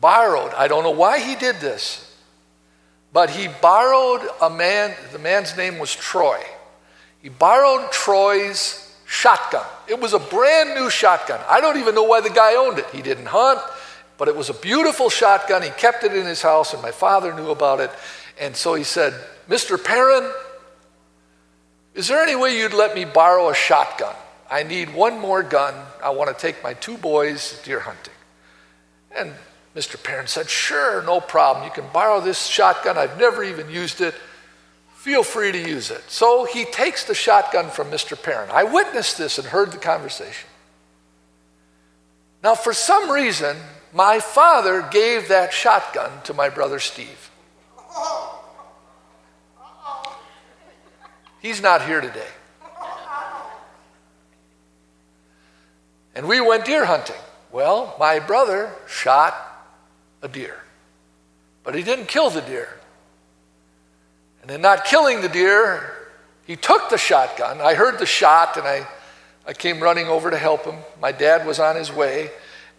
borrowed, 0.00 0.54
I 0.54 0.68
don't 0.68 0.84
know 0.84 0.92
why 0.92 1.18
he 1.18 1.34
did 1.34 1.56
this, 1.56 2.16
but 3.12 3.30
he 3.30 3.48
borrowed 3.60 4.20
a 4.40 4.48
man, 4.48 4.94
the 5.10 5.18
man's 5.18 5.56
name 5.56 5.80
was 5.80 5.92
Troy. 5.92 6.40
He 7.20 7.28
borrowed 7.28 7.90
Troy's 7.90 8.94
shotgun. 9.04 9.66
It 9.88 9.98
was 9.98 10.12
a 10.12 10.20
brand 10.20 10.76
new 10.76 10.88
shotgun. 10.88 11.40
I 11.48 11.60
don't 11.60 11.78
even 11.78 11.96
know 11.96 12.04
why 12.04 12.20
the 12.20 12.30
guy 12.30 12.54
owned 12.54 12.78
it. 12.78 12.86
He 12.92 13.02
didn't 13.02 13.26
hunt, 13.26 13.58
but 14.18 14.28
it 14.28 14.36
was 14.36 14.50
a 14.50 14.54
beautiful 14.54 15.08
shotgun. 15.08 15.62
He 15.62 15.70
kept 15.70 16.04
it 16.04 16.14
in 16.14 16.26
his 16.26 16.42
house, 16.42 16.74
and 16.74 16.82
my 16.82 16.90
father 16.90 17.32
knew 17.32 17.50
about 17.50 17.80
it. 17.80 17.90
And 18.38 18.54
so 18.54 18.74
he 18.74 18.84
said, 18.84 19.14
Mr. 19.48 19.82
Perrin, 19.82 20.30
is 21.94 22.08
there 22.08 22.22
any 22.22 22.36
way 22.36 22.58
you'd 22.58 22.74
let 22.74 22.94
me 22.94 23.04
borrow 23.04 23.48
a 23.48 23.54
shotgun? 23.54 24.14
I 24.50 24.64
need 24.64 24.92
one 24.92 25.18
more 25.18 25.42
gun. 25.42 25.74
I 26.02 26.10
want 26.10 26.36
to 26.36 26.40
take 26.40 26.62
my 26.62 26.74
two 26.74 26.96
boys 26.98 27.60
deer 27.64 27.80
hunting. 27.80 28.14
And 29.16 29.32
Mr. 29.74 30.02
Perrin 30.02 30.26
said, 30.26 30.50
Sure, 30.50 31.02
no 31.02 31.20
problem. 31.20 31.64
You 31.64 31.70
can 31.70 31.86
borrow 31.92 32.20
this 32.20 32.46
shotgun. 32.46 32.98
I've 32.98 33.18
never 33.18 33.44
even 33.44 33.70
used 33.70 34.00
it. 34.00 34.14
Feel 34.96 35.22
free 35.22 35.52
to 35.52 35.58
use 35.58 35.90
it. 35.90 36.02
So 36.08 36.44
he 36.44 36.64
takes 36.64 37.04
the 37.04 37.14
shotgun 37.14 37.70
from 37.70 37.90
Mr. 37.90 38.20
Perrin. 38.20 38.50
I 38.50 38.64
witnessed 38.64 39.16
this 39.16 39.38
and 39.38 39.46
heard 39.46 39.70
the 39.70 39.78
conversation. 39.78 40.48
Now, 42.42 42.54
for 42.54 42.72
some 42.72 43.10
reason, 43.10 43.56
my 43.92 44.20
father 44.20 44.86
gave 44.90 45.28
that 45.28 45.52
shotgun 45.52 46.10
to 46.24 46.34
my 46.34 46.48
brother 46.48 46.78
Steve. 46.78 47.30
He's 51.40 51.62
not 51.62 51.86
here 51.86 52.00
today. 52.00 52.26
And 56.14 56.26
we 56.26 56.40
went 56.40 56.64
deer 56.64 56.84
hunting. 56.84 57.16
Well, 57.52 57.94
my 57.98 58.18
brother 58.18 58.72
shot 58.88 59.34
a 60.20 60.28
deer. 60.28 60.60
But 61.62 61.74
he 61.74 61.82
didn't 61.82 62.08
kill 62.08 62.30
the 62.30 62.40
deer. 62.40 62.68
And 64.42 64.50
in 64.50 64.60
not 64.60 64.84
killing 64.84 65.20
the 65.20 65.28
deer, 65.28 65.94
he 66.46 66.56
took 66.56 66.90
the 66.90 66.98
shotgun. 66.98 67.60
I 67.60 67.74
heard 67.74 67.98
the 67.98 68.06
shot 68.06 68.56
and 68.56 68.66
I, 68.66 68.86
I 69.46 69.52
came 69.52 69.80
running 69.80 70.08
over 70.08 70.30
to 70.30 70.38
help 70.38 70.64
him. 70.64 70.76
My 71.00 71.12
dad 71.12 71.46
was 71.46 71.60
on 71.60 71.76
his 71.76 71.92
way. 71.92 72.30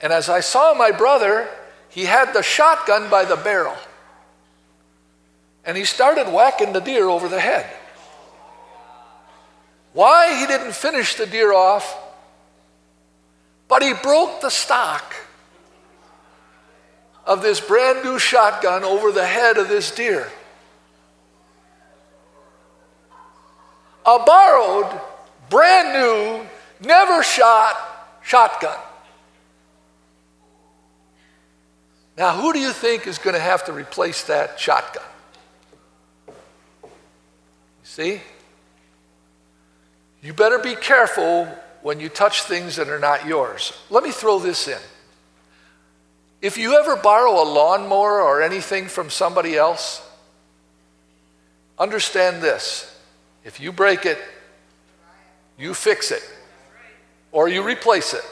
And 0.01 0.13
as 0.13 0.29
I 0.29 0.39
saw 0.39 0.73
my 0.73 0.91
brother, 0.91 1.47
he 1.89 2.05
had 2.05 2.33
the 2.33 2.43
shotgun 2.43 3.09
by 3.09 3.25
the 3.25 3.35
barrel. 3.35 3.75
And 5.65 5.75
he 5.75 5.85
started 5.85 6.31
whacking 6.31 6.73
the 6.73 6.79
deer 6.79 7.07
over 7.07 7.27
the 7.27 7.39
head. 7.39 7.65
Why 9.93 10.39
he 10.39 10.47
didn't 10.47 10.73
finish 10.73 11.15
the 11.15 11.25
deer 11.25 11.51
off, 11.51 11.97
but 13.67 13.81
he 13.81 13.93
broke 13.93 14.41
the 14.41 14.49
stock 14.49 15.13
of 17.25 17.41
this 17.41 17.59
brand 17.59 18.03
new 18.03 18.17
shotgun 18.17 18.83
over 18.83 19.11
the 19.11 19.25
head 19.25 19.57
of 19.57 19.67
this 19.67 19.91
deer. 19.91 20.31
A 24.05 24.19
borrowed, 24.25 24.99
brand 25.49 25.93
new, 25.93 26.47
never 26.87 27.21
shot 27.21 27.75
shotgun. 28.23 28.77
Now, 32.19 32.35
who 32.35 32.51
do 32.51 32.59
you 32.59 32.73
think 32.73 33.07
is 33.07 33.17
going 33.17 33.33
to 33.33 33.39
have 33.39 33.63
to 33.63 33.71
replace 33.71 34.25
that 34.25 34.59
shotgun? 34.59 35.01
You 36.27 36.33
see? 37.83 38.21
You 40.21 40.33
better 40.33 40.59
be 40.59 40.75
careful 40.75 41.45
when 41.81 42.01
you 42.01 42.09
touch 42.09 42.43
things 42.43 42.75
that 42.75 42.89
are 42.89 42.99
not 42.99 43.25
yours. 43.25 43.71
Let 43.89 44.03
me 44.03 44.11
throw 44.11 44.37
this 44.37 44.67
in. 44.67 44.81
If 46.41 46.57
you 46.57 46.77
ever 46.77 46.97
borrow 46.97 47.41
a 47.41 47.47
lawnmower 47.47 48.21
or 48.21 48.41
anything 48.41 48.87
from 48.87 49.09
somebody 49.09 49.55
else, 49.55 50.05
understand 51.77 52.41
this. 52.41 52.99
If 53.45 53.61
you 53.61 53.71
break 53.71 54.05
it, 54.05 54.19
you 55.57 55.73
fix 55.73 56.11
it 56.11 56.29
or 57.31 57.47
you 57.47 57.63
replace 57.63 58.13
it. 58.13 58.25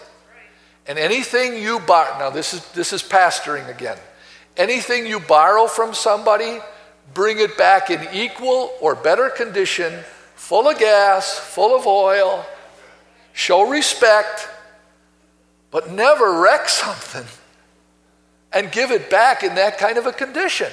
And 0.88 0.98
anything 0.98 1.62
you 1.62 1.80
borrow, 1.80 2.18
now 2.18 2.30
this 2.30 2.54
is, 2.54 2.66
this 2.72 2.94
is 2.94 3.04
pastoring 3.04 3.68
again. 3.70 3.98
Anything 4.56 5.06
you 5.06 5.20
borrow 5.20 5.68
from 5.68 5.94
somebody, 5.94 6.60
bring 7.14 7.40
it 7.40 7.58
back 7.58 7.90
in 7.90 8.08
equal 8.14 8.72
or 8.80 8.96
better 8.96 9.30
condition, 9.30 9.94
full 10.36 10.70
of 10.70 10.80
gas, 10.80 11.38
full 11.38 11.78
of 11.78 11.86
oil, 11.86 12.46
show 13.34 13.70
respect, 13.70 14.48
but 15.72 15.92
never 15.92 16.40
wreck 16.40 16.70
something 16.70 17.26
and 18.54 18.72
give 18.72 18.92
it 18.92 19.10
back 19.10 19.44
in 19.44 19.56
that 19.56 19.78
kind 19.78 19.98
of 19.98 20.06
a 20.06 20.14
condition. 20.14 20.72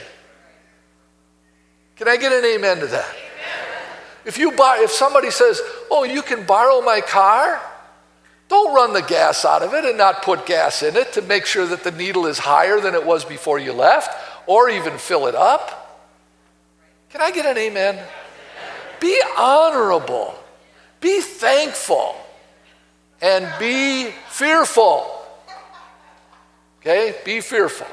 Can 1.96 2.08
I 2.08 2.16
get 2.16 2.32
an 2.32 2.44
amen 2.44 2.80
to 2.80 2.86
that? 2.86 3.08
Amen. 3.08 3.98
If 4.24 4.38
you 4.38 4.52
buy, 4.52 4.78
if 4.80 4.90
somebody 4.90 5.30
says, 5.30 5.60
"Oh, 5.90 6.04
you 6.04 6.22
can 6.22 6.44
borrow 6.44 6.80
my 6.80 7.00
car," 7.00 7.60
don't 8.48 8.74
run 8.74 8.92
the 8.92 9.02
gas 9.02 9.44
out 9.44 9.62
of 9.62 9.72
it 9.74 9.84
and 9.84 9.96
not 9.96 10.22
put 10.22 10.46
gas 10.46 10.82
in 10.82 10.96
it 10.96 11.12
to 11.14 11.22
make 11.22 11.46
sure 11.46 11.66
that 11.66 11.82
the 11.82 11.90
needle 11.90 12.26
is 12.26 12.38
higher 12.38 12.80
than 12.80 12.94
it 12.94 13.04
was 13.04 13.24
before 13.24 13.58
you 13.58 13.72
left, 13.72 14.16
or 14.46 14.68
even 14.68 14.98
fill 14.98 15.26
it 15.26 15.34
up. 15.34 15.80
Can 17.10 17.20
I 17.20 17.30
get 17.30 17.46
an 17.46 17.56
amen? 17.56 17.94
amen. 17.94 18.06
Be 19.00 19.20
honorable, 19.38 20.34
be 21.00 21.20
thankful, 21.20 22.16
and 23.22 23.50
be 23.58 24.10
fearful. 24.28 25.10
Okay? 26.80 27.14
Be 27.24 27.40
fearful. 27.40 27.86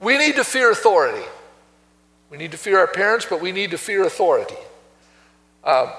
We 0.00 0.18
need 0.18 0.34
to 0.36 0.44
fear 0.44 0.70
authority. 0.70 1.24
We 2.28 2.36
need 2.36 2.50
to 2.50 2.58
fear 2.58 2.78
our 2.78 2.86
parents, 2.86 3.26
but 3.28 3.40
we 3.40 3.52
need 3.52 3.70
to 3.70 3.78
fear 3.78 4.04
authority. 4.04 4.56
Uh, 5.62 5.94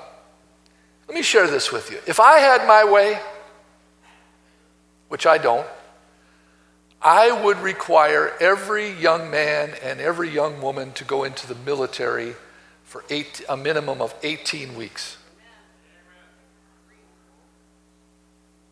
let 1.07 1.15
me 1.15 1.21
share 1.21 1.47
this 1.47 1.71
with 1.71 1.89
you. 1.91 1.99
If 2.05 2.19
I 2.19 2.39
had 2.39 2.67
my 2.67 2.83
way, 2.83 3.19
which 5.13 5.27
I 5.27 5.37
don't, 5.37 5.67
I 6.99 7.43
would 7.43 7.59
require 7.59 8.33
every 8.39 8.89
young 8.89 9.29
man 9.29 9.75
and 9.83 10.01
every 10.01 10.27
young 10.27 10.59
woman 10.59 10.91
to 10.93 11.03
go 11.03 11.23
into 11.23 11.45
the 11.45 11.53
military 11.53 12.33
for 12.83 13.03
eight, 13.11 13.45
a 13.47 13.55
minimum 13.55 14.01
of 14.01 14.15
18 14.23 14.75
weeks. 14.75 15.17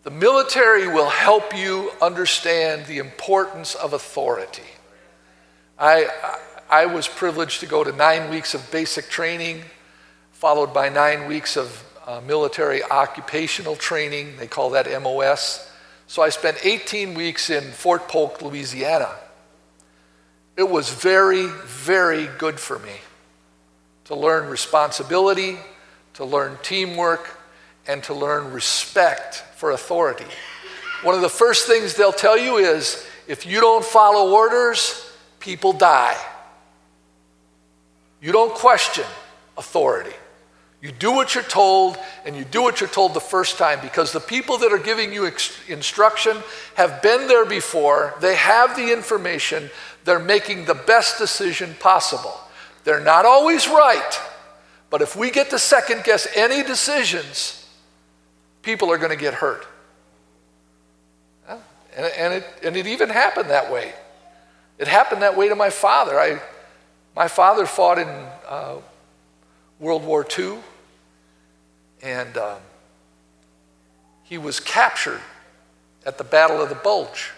The 0.02 0.10
military 0.10 0.88
will 0.88 1.12
help 1.12 1.56
you 1.56 1.92
understand 2.02 2.88
the 2.88 2.98
importance 2.98 3.76
of 3.76 3.94
authority. 3.94 4.64
I, 5.78 6.08
I 6.72 6.88
was 6.88 7.08
privileged 7.08 7.60
to 7.60 7.68
go 7.68 7.84
to 7.84 7.92
nine 7.92 8.32
weeks 8.32 8.56
of 8.56 8.72
basic 8.72 9.10
training, 9.10 9.62
followed 10.32 10.74
by 10.74 10.90
nine 10.90 11.28
weeks 11.28 11.56
of 11.56 11.86
uh, 12.08 12.20
military 12.22 12.82
occupational 12.82 13.76
training. 13.76 14.38
They 14.38 14.48
call 14.48 14.72
that 14.72 14.88
MOS. 15.04 15.68
So 16.12 16.22
I 16.22 16.28
spent 16.28 16.58
18 16.66 17.14
weeks 17.14 17.50
in 17.50 17.64
Fort 17.72 18.10
Polk, 18.10 18.42
Louisiana. 18.42 19.16
It 20.58 20.70
was 20.70 20.90
very, 20.90 21.48
very 21.48 22.28
good 22.38 22.60
for 22.60 22.80
me 22.80 22.96
to 24.04 24.16
learn 24.16 24.50
responsibility, 24.50 25.58
to 26.16 26.26
learn 26.26 26.58
teamwork, 26.64 27.40
and 27.88 28.04
to 28.04 28.14
learn 28.14 28.52
respect 28.52 29.36
for 29.56 29.72
authority. 29.72 30.26
One 31.04 31.16
of 31.16 31.22
the 31.22 31.30
first 31.30 31.66
things 31.66 31.94
they'll 31.94 32.12
tell 32.12 32.38
you 32.38 32.58
is 32.58 33.08
if 33.26 33.46
you 33.46 33.62
don't 33.62 33.86
follow 33.86 34.34
orders, 34.34 35.10
people 35.40 35.72
die. 35.72 36.18
You 38.22 38.34
don't 38.34 38.54
question 38.54 39.06
authority. 39.58 40.18
You 40.82 40.92
do 40.92 41.12
what 41.12 41.36
you're 41.36 41.44
told, 41.44 41.98
and 42.26 42.36
you 42.36 42.44
do 42.44 42.64
what 42.64 42.82
you're 42.82 42.90
told 42.90 43.14
the 43.14 43.20
first 43.20 43.60
time 43.60 43.80
because 43.82 44.12
the 44.12 44.20
people 44.20 44.58
that 44.60 44.74
are 44.74 44.80
giving 44.80 45.14
you 45.14 45.32
instruction 45.68 46.38
have 46.76 47.04
been 47.04 47.28
there 47.28 47.46
before. 47.46 48.16
They 48.20 48.36
have 48.36 48.76
the 48.76 48.92
information. 48.92 49.70
They're 50.06 50.20
making 50.20 50.66
the 50.66 50.74
best 50.74 51.20
decision 51.20 51.76
possible. 51.80 52.34
They're 52.84 53.00
not 53.00 53.26
always 53.26 53.68
right, 53.68 54.20
but 54.90 55.04
if 55.04 55.16
we 55.16 55.30
get 55.30 55.52
to 55.52 55.60
second 55.60 56.04
guess 56.04 56.28
any 56.36 56.64
decisions, 56.64 57.64
people 58.64 58.92
are 58.92 58.98
going 58.98 59.12
to 59.12 59.16
get 59.16 59.36
hurt. 59.36 59.68
And, 61.96 62.06
and, 62.18 62.34
it, 62.36 62.48
and 62.64 62.78
it 62.78 62.88
even 62.88 63.10
happened 63.10 63.50
that 63.50 63.72
way. 63.72 63.94
It 64.80 64.88
happened 64.88 65.22
that 65.22 65.36
way 65.38 65.50
to 65.50 65.56
my 65.56 65.70
father. 65.70 66.20
I, 66.20 66.42
my 67.16 67.28
father 67.28 67.66
fought 67.66 68.00
in 68.00 68.08
uh, 68.48 68.78
World 69.80 70.06
War 70.06 70.26
II, 70.38 70.58
and 72.02 72.38
um, 72.38 72.60
he 74.24 74.38
was 74.38 74.60
captured 74.60 75.22
at 76.06 76.18
the 76.18 76.24
Battle 76.24 76.62
of 76.62 76.70
the 76.70 76.76
Bulge. 76.76 77.32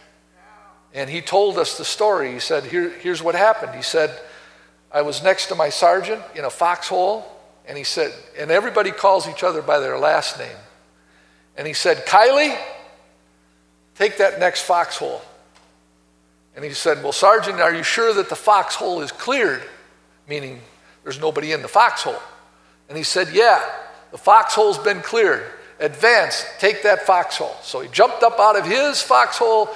And 0.93 1.09
he 1.09 1.21
told 1.21 1.57
us 1.57 1.77
the 1.77 1.85
story. 1.85 2.31
He 2.33 2.39
said, 2.39 2.65
Here, 2.65 2.89
Here's 2.89 3.21
what 3.21 3.35
happened. 3.35 3.73
He 3.75 3.81
said, 3.81 4.17
I 4.91 5.01
was 5.01 5.23
next 5.23 5.47
to 5.47 5.55
my 5.55 5.69
sergeant 5.69 6.21
in 6.35 6.45
a 6.45 6.51
foxhole, 6.51 7.25
and 7.65 7.75
he 7.77 7.83
said, 7.83 8.13
and 8.37 8.51
everybody 8.51 8.91
calls 8.91 9.27
each 9.27 9.43
other 9.43 9.63
by 9.63 9.79
their 9.79 9.97
last 9.97 10.37
name. 10.37 10.55
And 11.57 11.65
he 11.65 11.73
said, 11.73 12.05
Kielley, 12.05 12.55
take 13.95 14.17
that 14.17 14.39
next 14.39 14.61
foxhole. 14.61 15.21
And 16.55 16.63
he 16.63 16.71
said, 16.73 17.01
Well, 17.01 17.11
Sergeant, 17.11 17.59
are 17.59 17.73
you 17.73 17.83
sure 17.83 18.13
that 18.13 18.29
the 18.29 18.35
foxhole 18.35 19.01
is 19.01 19.11
cleared? 19.11 19.63
Meaning 20.27 20.61
there's 21.03 21.19
nobody 21.19 21.51
in 21.51 21.61
the 21.61 21.67
foxhole. 21.67 22.21
And 22.87 22.97
he 22.97 23.03
said, 23.03 23.29
Yeah, 23.33 23.63
the 24.13 24.19
foxhole's 24.19 24.77
been 24.77 25.01
cleared. 25.01 25.43
Advance, 25.79 26.45
take 26.59 26.83
that 26.83 27.01
foxhole. 27.01 27.55
So 27.63 27.81
he 27.81 27.89
jumped 27.89 28.21
up 28.21 28.39
out 28.39 28.55
of 28.55 28.63
his 28.63 29.01
foxhole, 29.01 29.67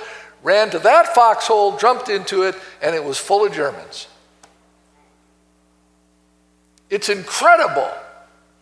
ran 0.43 0.69
to 0.69 0.80
that 0.80 1.15
foxhole, 1.15 1.76
jumped 1.78 2.08
into 2.08 2.43
it, 2.43 2.54
and 2.80 2.95
it 2.95 3.04
was 3.04 3.17
full 3.17 3.47
of 3.47 3.52
Germans. 3.52 4.08
It's 6.91 7.10
incredible. 7.10 7.89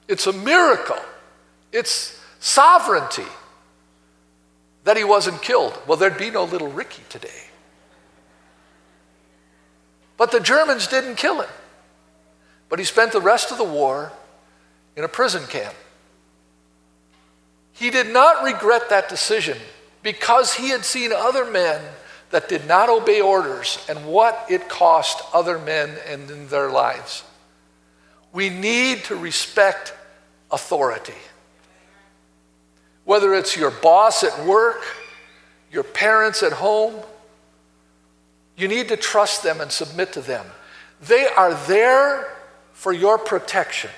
It's 0.07 0.27
a 0.27 0.31
miracle. 0.31 1.01
It's 1.73 2.21
sovereignty 2.39 3.27
that 4.85 4.95
he 4.95 5.03
wasn't 5.03 5.41
killed. 5.41 5.77
Well, 5.85 5.97
there'd 5.97 6.17
be 6.17 6.31
no 6.31 6.45
little 6.45 6.69
Ricky 6.69 7.03
today. 7.09 7.49
But 10.15 10.31
the 10.31 10.39
Germans 10.39 10.87
didn't 10.87 11.15
kill 11.15 11.41
him. 11.41 11.49
But 12.69 12.79
he 12.79 12.85
spent 12.85 13.11
the 13.11 13.19
rest 13.19 13.51
of 13.51 13.57
the 13.57 13.65
war 13.65 14.13
in 14.95 15.03
a 15.03 15.07
prison 15.07 15.45
camp. 15.47 15.73
He 17.73 17.89
did 17.89 18.07
not 18.07 18.43
regret 18.43 18.89
that 18.89 19.09
decision 19.09 19.57
because 20.01 20.53
he 20.53 20.69
had 20.69 20.85
seen 20.85 21.11
other 21.11 21.45
men 21.49 21.81
that 22.31 22.47
did 22.47 22.67
not 22.67 22.89
obey 22.89 23.21
orders 23.21 23.83
and 23.89 24.05
what 24.05 24.45
it 24.49 24.69
cost 24.69 25.21
other 25.33 25.59
men 25.59 25.95
and 26.07 26.29
in 26.29 26.47
their 26.47 26.69
lives. 26.69 27.23
We 28.31 28.49
need 28.49 29.03
to 29.05 29.15
respect 29.15 29.93
authority. 30.51 31.13
Whether 33.03 33.33
it's 33.33 33.55
your 33.55 33.71
boss 33.71 34.23
at 34.23 34.45
work, 34.45 34.81
your 35.71 35.83
parents 35.83 36.43
at 36.43 36.53
home, 36.53 36.95
you 38.57 38.67
need 38.67 38.87
to 38.89 38.97
trust 38.97 39.43
them 39.43 39.59
and 39.61 39.71
submit 39.71 40.13
to 40.13 40.21
them. 40.21 40.45
They 41.01 41.27
are 41.27 41.53
there 41.67 42.33
for 42.73 42.93
your 42.93 43.17
protection. 43.17 43.91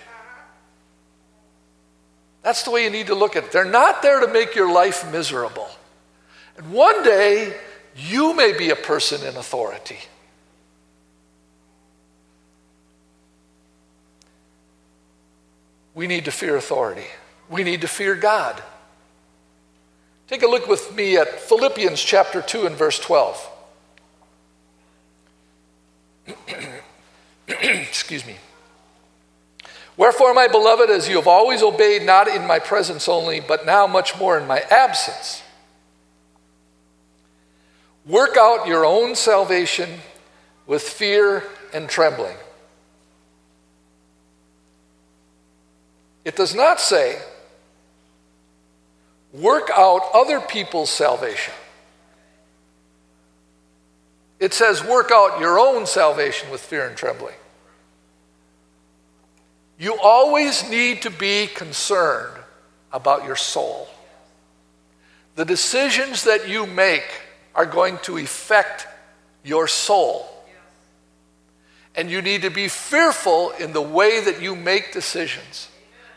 That's 2.48 2.64
the 2.64 2.72
way 2.72 2.86
you 2.86 2.90
need 2.90 3.08
to 3.08 3.14
look 3.14 3.36
at 3.36 3.44
it. 3.44 3.52
They're 3.52 3.66
not 3.66 4.02
there 4.02 4.22
to 4.22 4.28
make 4.30 4.56
your 4.56 4.72
life 4.72 5.12
miserable. 5.12 5.68
And 6.56 6.72
one 6.72 7.04
day, 7.04 7.54
you 7.98 8.34
may 8.34 8.58
be 8.58 8.70
a 8.70 8.76
person 8.78 9.22
in 9.28 9.36
authority. 9.36 9.98
We 15.94 16.08
need 16.08 16.24
to 16.24 16.32
fear 16.32 16.56
authority. 16.56 17.08
We 17.50 17.66
need 17.66 17.82
to 17.82 17.88
fear 17.90 18.16
God. 18.16 18.64
Take 20.30 20.42
a 20.42 20.48
look 20.48 20.70
with 20.70 20.96
me 20.96 21.18
at 21.18 21.42
Philippians 21.42 22.02
chapter 22.02 22.42
2 22.42 22.66
and 22.66 22.78
verse 22.78 22.98
12. 22.98 23.50
Excuse 27.50 28.26
me. 28.26 28.38
Wherefore, 29.98 30.36
my 30.36 30.48
beloved, 30.48 30.92
as 30.92 31.10
you 31.10 31.16
have 31.16 31.28
always 31.28 31.64
obeyed, 31.64 32.04
not 32.04 32.28
in 32.28 32.46
my 32.46 32.60
presence 32.60 33.10
only, 33.10 33.40
but 33.40 33.66
now 33.66 33.88
much 33.88 34.18
more 34.18 34.38
in 34.38 34.46
my 34.46 34.60
absence, 34.70 35.42
work 38.06 38.38
out 38.38 38.68
your 38.68 38.86
own 38.86 39.16
salvation 39.16 39.90
with 40.68 40.84
fear 40.84 41.44
and 41.74 41.90
trembling. 41.90 42.38
It 46.24 46.36
does 46.36 46.54
not 46.54 46.80
say, 46.80 47.20
work 49.34 49.70
out 49.76 50.02
other 50.14 50.40
people's 50.40 50.92
salvation. 50.92 51.54
It 54.40 54.54
says, 54.54 54.84
work 54.84 55.10
out 55.12 55.40
your 55.40 55.58
own 55.58 55.88
salvation 55.88 56.52
with 56.52 56.62
fear 56.62 56.88
and 56.88 56.96
trembling. 56.96 57.34
You 59.80 59.98
always 60.02 60.70
need 60.70 61.04
to 61.04 61.10
be 61.10 61.48
concerned 61.48 62.36
about 62.92 63.26
your 63.26 63.36
soul. 63.36 63.88
The 65.36 65.46
decisions 65.46 66.24
that 66.24 66.50
you 66.50 66.66
make 66.66 67.06
are 67.54 67.66
going 67.66 68.00
to 68.04 68.18
affect 68.18 68.88
your 69.44 69.68
soul. 69.68 70.28
And 71.96 72.10
you 72.10 72.22
need 72.22 72.44
to 72.44 72.50
be 72.50 72.68
fearful 72.68 73.52
in 73.52 73.74
the 73.74 73.82
way 73.82 74.20
that 74.24 74.42
you 74.42 74.56
make 74.56 74.94
decisions. 74.94 75.68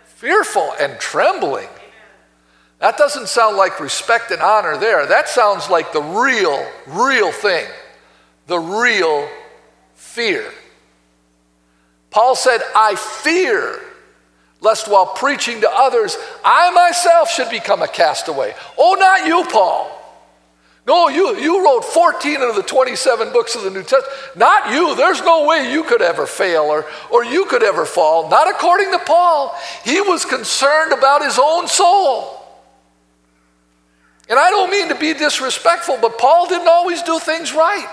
Fearful 0.06 0.74
and 0.80 0.98
trembling. 0.98 1.68
That 2.78 2.96
doesn't 2.96 3.28
sound 3.28 3.56
like 3.56 3.78
respect 3.78 4.30
and 4.30 4.40
honor 4.40 4.78
there. 4.78 5.06
That 5.06 5.28
sounds 5.28 5.68
like 5.68 5.92
the 5.92 6.02
real, 6.02 6.66
real 6.86 7.32
thing 7.32 7.66
the 8.50 8.58
real 8.58 9.28
fear. 9.94 10.52
Paul 12.10 12.34
said, 12.34 12.60
I 12.74 12.96
fear 12.96 13.80
lest 14.60 14.88
while 14.88 15.06
preaching 15.06 15.60
to 15.62 15.70
others, 15.70 16.16
I 16.44 16.70
myself 16.72 17.30
should 17.30 17.50
become 17.50 17.82
a 17.82 17.88
castaway. 17.88 18.54
Oh, 18.76 18.94
not 18.98 19.26
you, 19.26 19.44
Paul. 19.50 19.96
No, 20.86 21.08
you, 21.08 21.36
you 21.36 21.64
wrote 21.64 21.84
14 21.84 22.40
of 22.42 22.56
the 22.56 22.62
27 22.62 23.32
books 23.32 23.54
of 23.54 23.62
the 23.62 23.70
New 23.70 23.82
Testament. 23.82 24.08
Not 24.34 24.72
you. 24.72 24.96
There's 24.96 25.20
no 25.20 25.46
way 25.46 25.70
you 25.70 25.84
could 25.84 26.02
ever 26.02 26.26
fail 26.26 26.62
or, 26.62 26.86
or 27.10 27.24
you 27.24 27.44
could 27.46 27.62
ever 27.62 27.84
fall. 27.84 28.28
Not 28.28 28.50
according 28.50 28.90
to 28.92 28.98
Paul. 28.98 29.54
He 29.84 30.00
was 30.00 30.24
concerned 30.24 30.92
about 30.92 31.22
his 31.22 31.38
own 31.38 31.68
soul. 31.68 32.36
And 34.28 34.38
I 34.38 34.50
don't 34.50 34.70
mean 34.70 34.88
to 34.88 34.94
be 34.94 35.12
disrespectful, 35.12 35.98
but 36.00 36.18
Paul 36.18 36.48
didn't 36.48 36.68
always 36.68 37.02
do 37.02 37.18
things 37.18 37.52
right. 37.52 37.88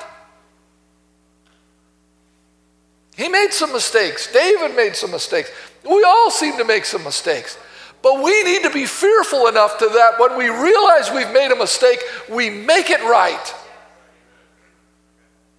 He 3.18 3.28
made 3.28 3.52
some 3.52 3.74
mistakes. 3.74 4.32
David 4.32 4.76
made 4.76 4.96
some 4.96 5.10
mistakes. 5.10 5.52
We 5.84 6.04
all 6.04 6.30
seem 6.30 6.56
to 6.58 6.64
make 6.64 6.86
some 6.86 7.04
mistakes. 7.04 7.58
But 8.04 8.24
we 8.24 8.44
need 8.44 8.62
to 8.62 8.70
be 8.70 8.86
fearful 8.86 9.48
enough 9.48 9.80
to 9.80 9.90
that 9.90 10.20
when 10.20 10.38
we 10.38 10.50
realize 10.50 11.12
we've 11.12 11.32
made 11.32 11.52
a 11.52 11.56
mistake, 11.56 12.00
we 12.30 12.52
make 12.52 12.92
it 12.92 13.02
right. 13.02 13.56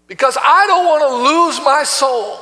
Because 0.07 0.39
I 0.41 0.67
don't 0.69 0.87
want 0.87 1.03
to 1.03 1.31
lose 1.31 1.65
my 1.65 1.83
soul. 1.83 2.39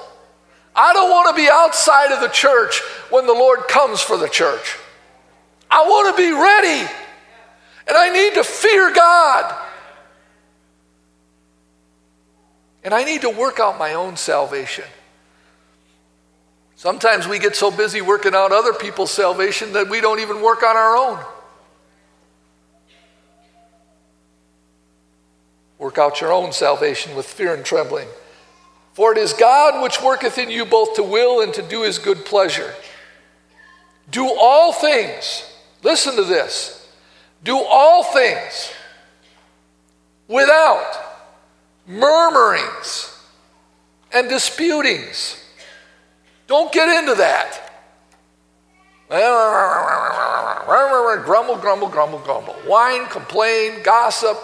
I 0.74 0.92
don't 0.92 1.10
want 1.10 1.34
to 1.34 1.42
be 1.42 1.48
outside 1.50 2.12
of 2.12 2.20
the 2.20 2.28
church 2.28 2.80
when 3.08 3.26
the 3.26 3.32
Lord 3.32 3.66
comes 3.68 4.02
for 4.02 4.18
the 4.18 4.28
church. 4.28 4.76
I 5.70 5.82
want 5.88 6.14
to 6.14 6.22
be 6.22 6.30
ready. 6.30 6.92
And 7.88 7.96
I 7.96 8.10
need 8.10 8.34
to 8.34 8.44
fear 8.44 8.92
God. 8.92 9.54
And 12.84 12.92
I 12.92 13.02
need 13.02 13.22
to 13.22 13.30
work 13.30 13.58
out 13.58 13.78
my 13.78 13.94
own 13.94 14.18
salvation. 14.18 14.84
Sometimes 16.76 17.26
we 17.26 17.38
get 17.38 17.56
so 17.56 17.70
busy 17.70 18.02
working 18.02 18.34
out 18.34 18.52
other 18.52 18.74
people's 18.74 19.10
salvation 19.10 19.72
that 19.72 19.88
we 19.88 20.02
don't 20.02 20.20
even 20.20 20.42
work 20.42 20.62
on 20.62 20.76
our 20.76 20.94
own. 20.94 21.18
Work 25.78 25.96
out 25.96 26.20
your 26.20 26.32
own 26.32 26.52
salvation 26.52 27.16
with 27.16 27.26
fear 27.26 27.54
and 27.54 27.64
trembling. 27.64 28.08
For 28.92 29.12
it 29.12 29.18
is 29.18 29.32
God 29.32 29.82
which 29.82 30.02
worketh 30.02 30.38
in 30.38 30.50
you 30.50 30.66
both 30.66 30.96
to 30.96 31.02
will 31.02 31.40
and 31.40 31.52
to 31.54 31.62
do 31.62 31.82
his 31.82 31.98
good 31.98 32.24
pleasure. 32.26 32.74
Do 34.10 34.30
all 34.38 34.72
things, 34.72 35.50
listen 35.82 36.14
to 36.16 36.24
this, 36.24 36.88
do 37.42 37.58
all 37.58 38.04
things 38.04 38.70
without 40.28 40.92
murmurings 41.86 43.18
and 44.12 44.28
disputings. 44.28 45.42
Don't 46.46 46.72
get 46.72 46.88
into 47.00 47.14
that. 47.16 47.62
Grumble, 51.24 51.56
grumble, 51.56 51.88
grumble, 51.88 52.18
grumble. 52.18 52.54
Whine, 52.66 53.06
complain, 53.06 53.82
gossip. 53.82 54.38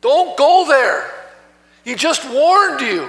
Don't 0.00 0.36
go 0.36 0.66
there. 0.68 1.10
He 1.84 1.94
just 1.94 2.28
warned 2.30 2.80
you 2.80 3.08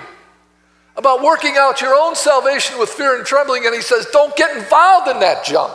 about 0.95 1.21
working 1.23 1.55
out 1.57 1.81
your 1.81 1.95
own 1.95 2.15
salvation 2.15 2.79
with 2.79 2.89
fear 2.89 3.17
and 3.17 3.25
trembling, 3.25 3.65
and 3.65 3.73
he 3.73 3.81
says, 3.81 4.07
don't 4.11 4.35
get 4.35 4.55
involved 4.55 5.09
in 5.09 5.19
that 5.19 5.43
junk. 5.43 5.73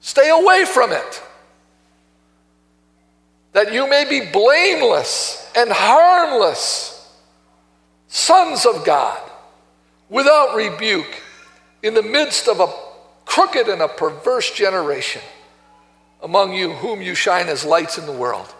Stay 0.00 0.30
away 0.30 0.64
from 0.64 0.92
it 0.92 1.22
that 3.56 3.72
you 3.72 3.88
may 3.88 4.04
be 4.04 4.20
blameless 4.30 5.50
and 5.56 5.70
harmless, 5.72 7.10
sons 8.06 8.66
of 8.66 8.84
God, 8.84 9.18
without 10.08 10.54
rebuke, 10.54 11.22
in 11.82 11.94
the 11.94 12.02
midst 12.02 12.48
of 12.48 12.60
a 12.60 12.66
crooked 13.24 13.68
and 13.68 13.82
a 13.82 13.88
perverse 13.88 14.50
generation, 14.50 15.22
among 16.22 16.54
you 16.54 16.72
whom 16.72 17.02
you 17.02 17.14
shine 17.14 17.48
as 17.48 17.64
lights 17.64 17.98
in 17.98 18.06
the 18.06 18.12
world. 18.12 18.52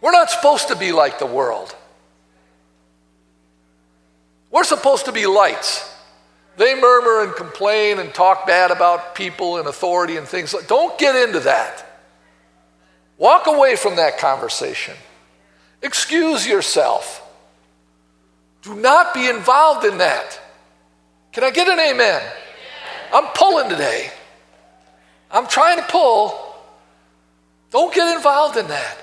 We're 0.00 0.12
not 0.12 0.30
supposed 0.30 0.68
to 0.68 0.76
be 0.76 0.92
like 0.92 1.18
the 1.18 1.26
world. 1.26 1.74
We're 4.50 4.64
supposed 4.64 5.04
to 5.04 5.12
be 5.12 5.26
lights. 5.26 5.86
They 6.56 6.74
murmur 6.74 7.22
and 7.22 7.34
complain 7.34 7.98
and 7.98 8.12
talk 8.12 8.46
bad 8.46 8.70
about 8.70 9.14
people 9.14 9.58
and 9.58 9.68
authority 9.68 10.16
and 10.16 10.26
things. 10.26 10.54
Don't 10.66 10.98
get 10.98 11.16
into 11.16 11.40
that. 11.40 11.86
Walk 13.18 13.46
away 13.46 13.76
from 13.76 13.96
that 13.96 14.18
conversation. 14.18 14.94
Excuse 15.82 16.46
yourself. 16.46 17.19
Do 18.62 18.74
not 18.74 19.14
be 19.14 19.28
involved 19.28 19.86
in 19.86 19.98
that. 19.98 20.40
Can 21.32 21.44
I 21.44 21.50
get 21.50 21.68
an 21.68 21.78
amen? 21.78 22.22
I'm 23.12 23.26
pulling 23.34 23.68
today. 23.68 24.10
I'm 25.30 25.46
trying 25.46 25.78
to 25.78 25.84
pull. 25.84 26.38
Don't 27.70 27.94
get 27.94 28.16
involved 28.16 28.56
in 28.56 28.66
that. 28.68 28.96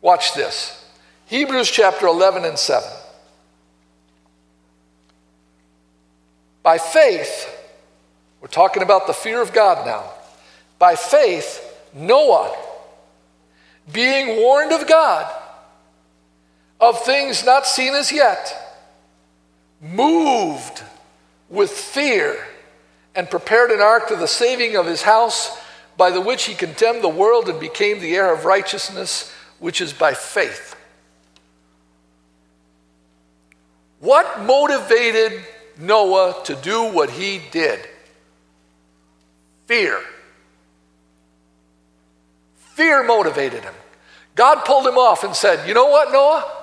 Watch 0.00 0.34
this 0.34 0.84
Hebrews 1.26 1.70
chapter 1.70 2.06
11 2.06 2.44
and 2.44 2.58
7. 2.58 2.88
By 6.62 6.78
faith, 6.78 7.48
we're 8.40 8.48
talking 8.48 8.82
about 8.82 9.06
the 9.06 9.12
fear 9.12 9.42
of 9.42 9.52
God 9.52 9.84
now. 9.86 10.04
By 10.78 10.94
faith, 10.94 11.64
Noah, 11.92 12.56
being 13.92 14.40
warned 14.40 14.72
of 14.72 14.86
God 14.86 15.32
of 16.80 17.02
things 17.04 17.44
not 17.44 17.66
seen 17.66 17.94
as 17.94 18.12
yet, 18.12 18.80
moved 19.80 20.82
with 21.48 21.70
fear 21.70 22.46
and 23.14 23.28
prepared 23.28 23.70
an 23.70 23.80
ark 23.80 24.08
to 24.08 24.16
the 24.16 24.28
saving 24.28 24.76
of 24.76 24.86
his 24.86 25.02
house, 25.02 25.58
by 25.96 26.10
the 26.10 26.20
which 26.20 26.44
he 26.44 26.54
condemned 26.54 27.02
the 27.02 27.08
world 27.08 27.48
and 27.48 27.58
became 27.58 27.98
the 27.98 28.14
heir 28.14 28.32
of 28.32 28.44
righteousness, 28.44 29.32
which 29.58 29.80
is 29.80 29.92
by 29.92 30.14
faith. 30.14 30.76
What 33.98 34.42
motivated 34.42 35.42
Noah 35.76 36.42
to 36.44 36.54
do 36.54 36.84
what 36.84 37.10
he 37.10 37.40
did? 37.50 37.80
Fear. 39.66 40.00
Fear 42.56 43.02
motivated 43.02 43.64
him. 43.64 43.74
God 44.36 44.64
pulled 44.64 44.86
him 44.86 44.96
off 44.96 45.24
and 45.24 45.34
said, 45.34 45.66
You 45.66 45.74
know 45.74 45.88
what, 45.88 46.12
Noah? 46.12 46.57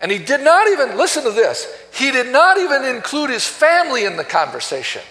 And 0.00 0.12
he 0.12 0.18
did 0.18 0.42
not 0.42 0.68
even, 0.68 0.96
listen 0.96 1.22
to 1.24 1.30
this, 1.30 1.66
he 1.92 2.10
did 2.10 2.30
not 2.30 2.58
even 2.58 2.84
include 2.84 3.30
his 3.30 3.46
family 3.46 4.04
in 4.04 4.16
the 4.16 4.24
conversation. 4.24 5.02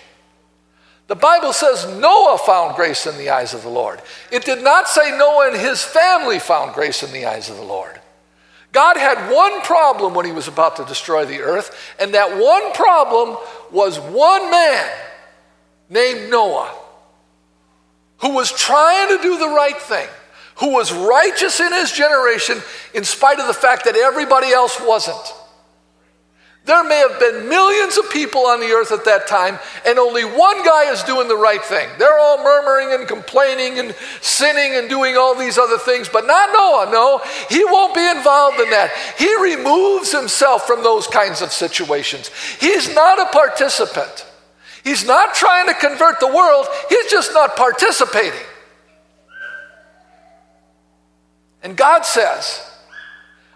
The 1.08 1.16
Bible 1.16 1.54
says 1.54 1.88
Noah 2.00 2.38
found 2.38 2.76
grace 2.76 3.06
in 3.06 3.18
the 3.18 3.30
eyes 3.30 3.54
of 3.54 3.64
the 3.64 3.70
Lord. 3.70 4.02
It 4.32 4.44
did 4.44 4.64
not 4.64 4.88
say 4.88 5.16
Noah 5.18 5.52
and 5.52 5.60
his 5.60 5.84
family 5.84 6.40
found 6.40 6.74
grace 6.74 7.04
in 7.04 7.12
the 7.12 7.26
eyes 7.26 7.50
of 7.50 7.58
the 7.58 7.64
Lord. 7.64 8.00
God 8.72 8.98
had 8.98 9.32
one 9.32 9.62
problem 9.62 10.14
when 10.14 10.26
he 10.26 10.32
was 10.32 10.48
about 10.48 10.76
to 10.78 10.86
destroy 10.86 11.26
the 11.26 11.42
earth, 11.42 11.96
and 12.00 12.14
that 12.14 12.38
one 12.38 12.74
problem 12.74 13.38
was 13.72 14.00
one 14.00 14.52
man 14.52 14.92
named 15.90 16.30
Noah 16.30 16.74
who 18.18 18.32
was 18.32 18.52
trying 18.52 19.16
to 19.16 19.24
do 19.24 19.38
the 19.38 19.48
right 19.48 19.78
thing, 19.78 20.08
who 20.58 20.74
was 20.74 20.94
righteous 20.94 21.60
in 21.60 21.74
his 21.74 21.92
generation 21.92 22.62
in 22.94 23.04
spite 23.04 23.40
of 23.40 23.48
the 23.48 23.54
fact 23.54 23.86
that 23.86 23.96
everybody 23.96 24.52
else 24.52 24.80
wasn't. 24.80 25.34
There 26.66 26.84
may 26.84 26.98
have 26.98 27.20
been 27.20 27.48
millions 27.48 27.96
of 27.96 28.10
people 28.10 28.48
on 28.48 28.60
the 28.60 28.72
earth 28.72 28.92
at 28.92 29.06
that 29.06 29.28
time, 29.28 29.60
and 29.86 30.00
only 30.00 30.26
one 30.26 30.66
guy 30.66 30.92
is 30.92 31.04
doing 31.04 31.28
the 31.28 31.38
right 31.38 31.64
thing. 31.64 31.88
They're 32.00 32.20
all 32.20 32.44
murmuring 32.44 32.92
and 32.92 33.08
complaining 33.08 33.78
and 33.78 33.96
sinning 34.20 34.74
and 34.74 34.90
doing 34.90 35.16
all 35.16 35.36
these 35.36 35.60
other 35.60 35.78
things, 35.78 36.10
but 36.10 36.26
not 36.26 36.54
Noah. 36.54 36.90
No, 36.92 37.22
he 37.50 37.64
won't 37.66 37.94
be 37.94 38.08
involved 38.08 38.60
in 38.60 38.72
that. 38.72 38.92
He 39.16 39.32
removes 39.36 40.12
himself 40.12 40.66
from 40.66 40.82
those 40.82 41.06
kinds 41.06 41.44
of 41.44 41.52
situations. 41.54 42.32
He's 42.60 42.94
not 42.96 43.20
a 43.20 43.32
participant. 43.32 44.26
He's 44.84 45.06
not 45.06 45.36
trying 45.36 45.68
to 45.68 45.76
convert 45.76 46.20
the 46.20 46.34
world, 46.34 46.66
he's 46.90 47.12
just 47.12 47.32
not 47.34 47.56
participating. 47.56 48.40
And 51.66 51.76
God 51.76 52.06
says, 52.06 52.62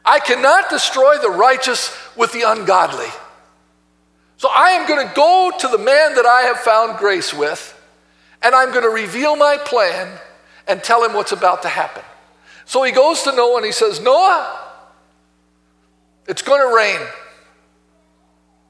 I 0.03 0.19
cannot 0.19 0.71
destroy 0.71 1.19
the 1.19 1.29
righteous 1.29 1.95
with 2.15 2.33
the 2.33 2.41
ungodly. 2.41 3.05
So 4.37 4.49
I 4.51 4.71
am 4.71 4.87
going 4.87 5.07
to 5.07 5.13
go 5.13 5.51
to 5.59 5.67
the 5.67 5.77
man 5.77 6.15
that 6.15 6.25
I 6.25 6.41
have 6.47 6.57
found 6.57 6.97
grace 6.97 7.35
with, 7.35 7.79
and 8.41 8.55
I'm 8.55 8.71
going 8.71 8.81
to 8.81 8.89
reveal 8.89 9.35
my 9.35 9.57
plan 9.63 10.17
and 10.67 10.83
tell 10.83 11.05
him 11.05 11.13
what's 11.13 11.33
about 11.33 11.61
to 11.61 11.69
happen. 11.69 12.01
So 12.65 12.81
he 12.81 12.91
goes 12.91 13.21
to 13.23 13.31
Noah 13.31 13.57
and 13.57 13.65
he 13.67 13.71
says, 13.71 14.01
Noah, 14.01 14.59
it's 16.27 16.41
going 16.41 16.67
to 16.67 16.75
rain. 16.75 16.99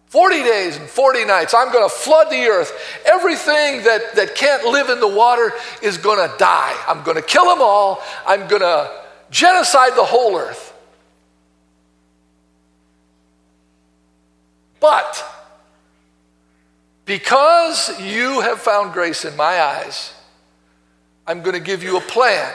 40 0.08 0.44
days 0.44 0.76
and 0.76 0.90
40 0.90 1.24
nights, 1.24 1.54
I'm 1.54 1.72
going 1.72 1.88
to 1.88 1.96
flood 1.96 2.30
the 2.30 2.46
earth. 2.48 2.74
Everything 3.06 3.84
that, 3.84 4.16
that 4.16 4.36
can't 4.36 4.66
live 4.66 4.90
in 4.90 5.00
the 5.00 5.08
water 5.08 5.54
is 5.82 5.98
going 5.98 6.18
to 6.18 6.36
die. 6.38 6.76
I'm 6.90 7.04
going 7.04 7.16
to 7.16 7.24
kill 7.24 7.46
them 7.46 7.60
all. 7.62 8.02
I'm 8.28 8.46
going 8.50 8.64
to 8.64 9.09
genocide 9.30 9.96
the 9.96 10.06
whole 10.06 10.36
earth. 10.38 10.74
But 14.80 15.26
because 17.06 18.00
you 18.00 18.42
have 18.42 18.60
found 18.60 18.94
grace 18.94 19.26
in 19.26 19.36
my 19.36 19.62
eyes, 19.62 20.14
I'm 21.28 21.42
going 21.42 21.56
to 21.56 21.60
give 21.60 21.84
you 21.84 21.98
a 21.98 22.02
plan 22.02 22.54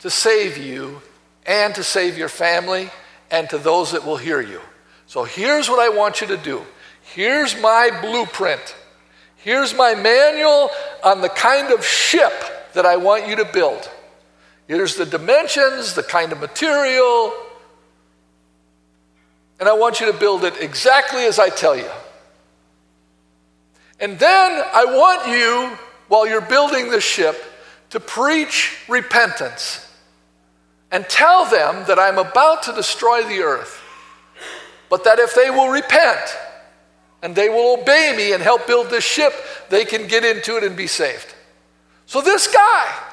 to 0.00 0.10
save 0.10 0.56
you 0.56 1.02
and 1.46 1.74
to 1.74 1.82
save 1.82 2.16
your 2.16 2.28
family 2.28 2.90
and 3.30 3.48
to 3.50 3.58
those 3.58 3.92
that 3.92 4.04
will 4.04 4.16
hear 4.16 4.40
you. 4.40 4.60
So 5.06 5.24
here's 5.24 5.68
what 5.68 5.80
I 5.80 5.94
want 5.94 6.20
you 6.20 6.26
to 6.28 6.36
do. 6.36 6.64
Here's 7.02 7.60
my 7.60 7.90
blueprint. 8.00 8.76
Here's 9.36 9.74
my 9.74 9.94
manual 9.94 10.70
on 11.02 11.20
the 11.20 11.28
kind 11.28 11.72
of 11.72 11.84
ship 11.84 12.32
that 12.74 12.86
I 12.86 12.96
want 12.96 13.26
you 13.26 13.36
to 13.36 13.44
build. 13.44 13.90
Here's 14.70 14.94
the 14.94 15.04
dimensions, 15.04 15.94
the 15.94 16.04
kind 16.04 16.30
of 16.30 16.38
material. 16.38 17.34
And 19.58 19.68
I 19.68 19.72
want 19.72 19.98
you 19.98 20.12
to 20.12 20.16
build 20.16 20.44
it 20.44 20.62
exactly 20.62 21.24
as 21.24 21.40
I 21.40 21.48
tell 21.48 21.76
you. 21.76 21.90
And 23.98 24.16
then 24.16 24.64
I 24.72 24.84
want 24.84 25.26
you, 25.26 25.76
while 26.06 26.24
you're 26.24 26.40
building 26.40 26.88
the 26.88 27.00
ship, 27.00 27.34
to 27.90 27.98
preach 27.98 28.78
repentance 28.88 29.92
and 30.92 31.04
tell 31.08 31.46
them 31.46 31.84
that 31.88 31.98
I'm 31.98 32.18
about 32.18 32.62
to 32.62 32.72
destroy 32.72 33.24
the 33.24 33.40
earth, 33.40 33.82
but 34.88 35.02
that 35.02 35.18
if 35.18 35.34
they 35.34 35.50
will 35.50 35.70
repent 35.70 36.36
and 37.24 37.34
they 37.34 37.48
will 37.48 37.80
obey 37.80 38.14
me 38.16 38.34
and 38.34 38.40
help 38.40 38.68
build 38.68 38.88
this 38.88 39.02
ship, 39.02 39.32
they 39.68 39.84
can 39.84 40.06
get 40.06 40.24
into 40.24 40.56
it 40.56 40.62
and 40.62 40.76
be 40.76 40.86
saved. 40.86 41.34
So 42.06 42.20
this 42.20 42.46
guy 42.46 43.09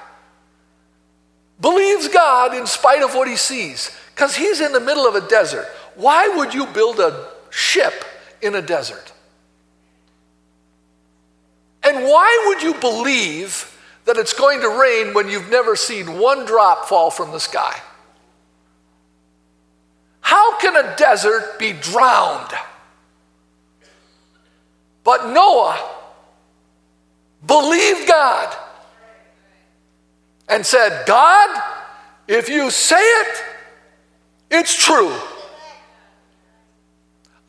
believes 1.59 2.07
God 2.07 2.55
in 2.55 2.67
spite 2.67 3.03
of 3.03 3.15
what 3.15 3.27
he 3.27 3.35
sees 3.35 3.91
because 4.13 4.35
he's 4.35 4.61
in 4.61 4.73
the 4.73 4.79
middle 4.79 5.05
of 5.07 5.15
a 5.15 5.27
desert. 5.27 5.67
Why 5.95 6.27
would 6.27 6.53
you 6.53 6.65
build 6.67 6.99
a 6.99 7.27
ship 7.49 8.05
in 8.41 8.55
a 8.55 8.61
desert? 8.61 9.13
And 11.83 12.03
why 12.03 12.45
would 12.47 12.61
you 12.61 12.73
believe 12.75 13.73
that 14.05 14.17
it's 14.17 14.33
going 14.33 14.61
to 14.61 14.69
rain 14.69 15.13
when 15.13 15.29
you've 15.29 15.49
never 15.49 15.75
seen 15.75 16.19
one 16.19 16.45
drop 16.45 16.85
fall 16.85 17.09
from 17.09 17.31
the 17.31 17.39
sky? 17.39 17.79
How 20.21 20.57
can 20.59 20.75
a 20.75 20.95
desert 20.97 21.57
be 21.57 21.73
drowned? 21.73 22.51
But 25.03 25.29
Noah 25.29 25.79
believed 27.45 28.07
God 28.07 28.55
and 30.47 30.65
said, 30.65 31.05
God, 31.05 31.61
if 32.27 32.49
you 32.49 32.71
say 32.71 33.01
it, 33.01 33.43
it's 34.49 34.75
true. 34.75 35.13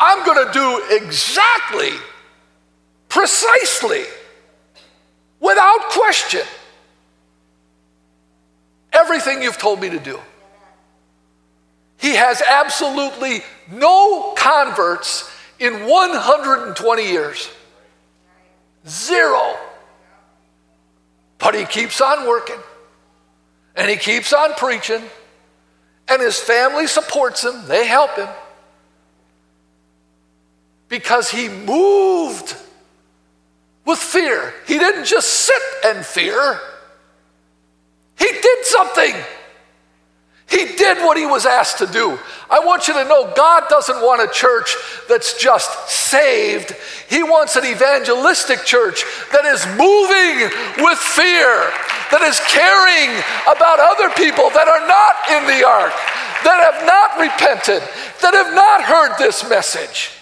I'm 0.01 0.25
going 0.25 0.47
to 0.47 0.53
do 0.53 0.97
exactly, 0.97 1.91
precisely 3.09 4.05
without 5.41 5.89
question, 5.91 6.43
everything 8.93 9.43
you've 9.43 9.59
told 9.59 9.81
me 9.81 9.91
to 9.91 9.99
do. 9.99 10.21
He 11.99 12.15
has 12.15 12.41
absolutely 12.43 13.41
no 13.71 14.35
converts 14.37 15.31
in 15.59 15.87
120 15.87 17.03
years. 17.03 17.51
Zero. 18.87 19.57
But 21.39 21.57
he 21.57 21.65
keeps 21.65 22.01
on 22.01 22.27
working 22.27 22.61
and 23.79 23.89
he 23.89 23.97
keeps 23.97 24.33
on 24.33 24.53
preaching, 24.55 25.03
and 26.09 26.21
his 26.21 26.39
family 26.39 26.89
supports 26.89 27.45
him, 27.45 27.67
they 27.69 27.87
help 27.87 28.17
him 28.17 28.29
because 30.89 31.31
he 31.31 31.49
moved 31.49 32.57
with 33.85 33.99
fear. 33.99 34.53
He 34.67 34.79
didn't 34.79 35.05
just 35.05 35.29
sit 35.29 35.63
and 35.85 36.05
fear, 36.05 36.59
he 38.19 38.27
did 38.27 38.65
something. 38.65 39.15
He 40.49 40.65
did 40.77 40.99
what 40.99 41.19
he 41.19 41.27
was 41.27 41.45
asked 41.45 41.79
to 41.79 41.87
do. 41.87 42.19
I 42.49 42.61
want 42.61 42.89
you 42.89 42.95
to 42.95 43.05
know 43.05 43.33
God 43.37 43.65
doesn't 43.69 44.01
want 44.01 44.23
a 44.23 44.33
church 44.33 44.75
that's 45.07 45.39
just 45.41 45.91
saved. 45.91 46.75
He 47.09 47.23
wants 47.23 47.57
an 47.57 47.67
evangelistic 47.67 48.65
church 48.65 49.05
that 49.31 49.45
is 49.45 49.67
moving 49.77 50.49
with 50.83 50.99
fear, 50.99 51.69
that 52.11 52.23
is 52.25 52.41
caring 52.49 53.13
about 53.45 53.79
other 53.79 54.09
people 54.17 54.49
that 54.51 54.69
are 54.69 54.87
not 54.89 55.15
in 55.37 55.45
the 55.47 55.67
ark, 55.69 55.93
that 56.45 56.65
have 56.65 56.87
not 56.87 57.21
repented, 57.21 57.83
that 58.23 58.33
have 58.33 58.55
not 58.55 58.83
heard 58.83 59.19
this 59.19 59.47
message. 59.51 60.13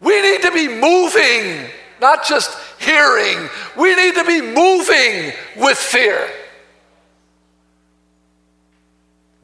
We 0.00 0.22
need 0.22 0.42
to 0.42 0.52
be 0.52 0.68
moving 0.68 1.68
not 2.00 2.24
just 2.24 2.56
hearing. 2.80 3.48
We 3.76 3.94
need 3.94 4.14
to 4.14 4.24
be 4.24 4.40
moving 4.40 5.32
with 5.56 5.78
fear. 5.78 6.28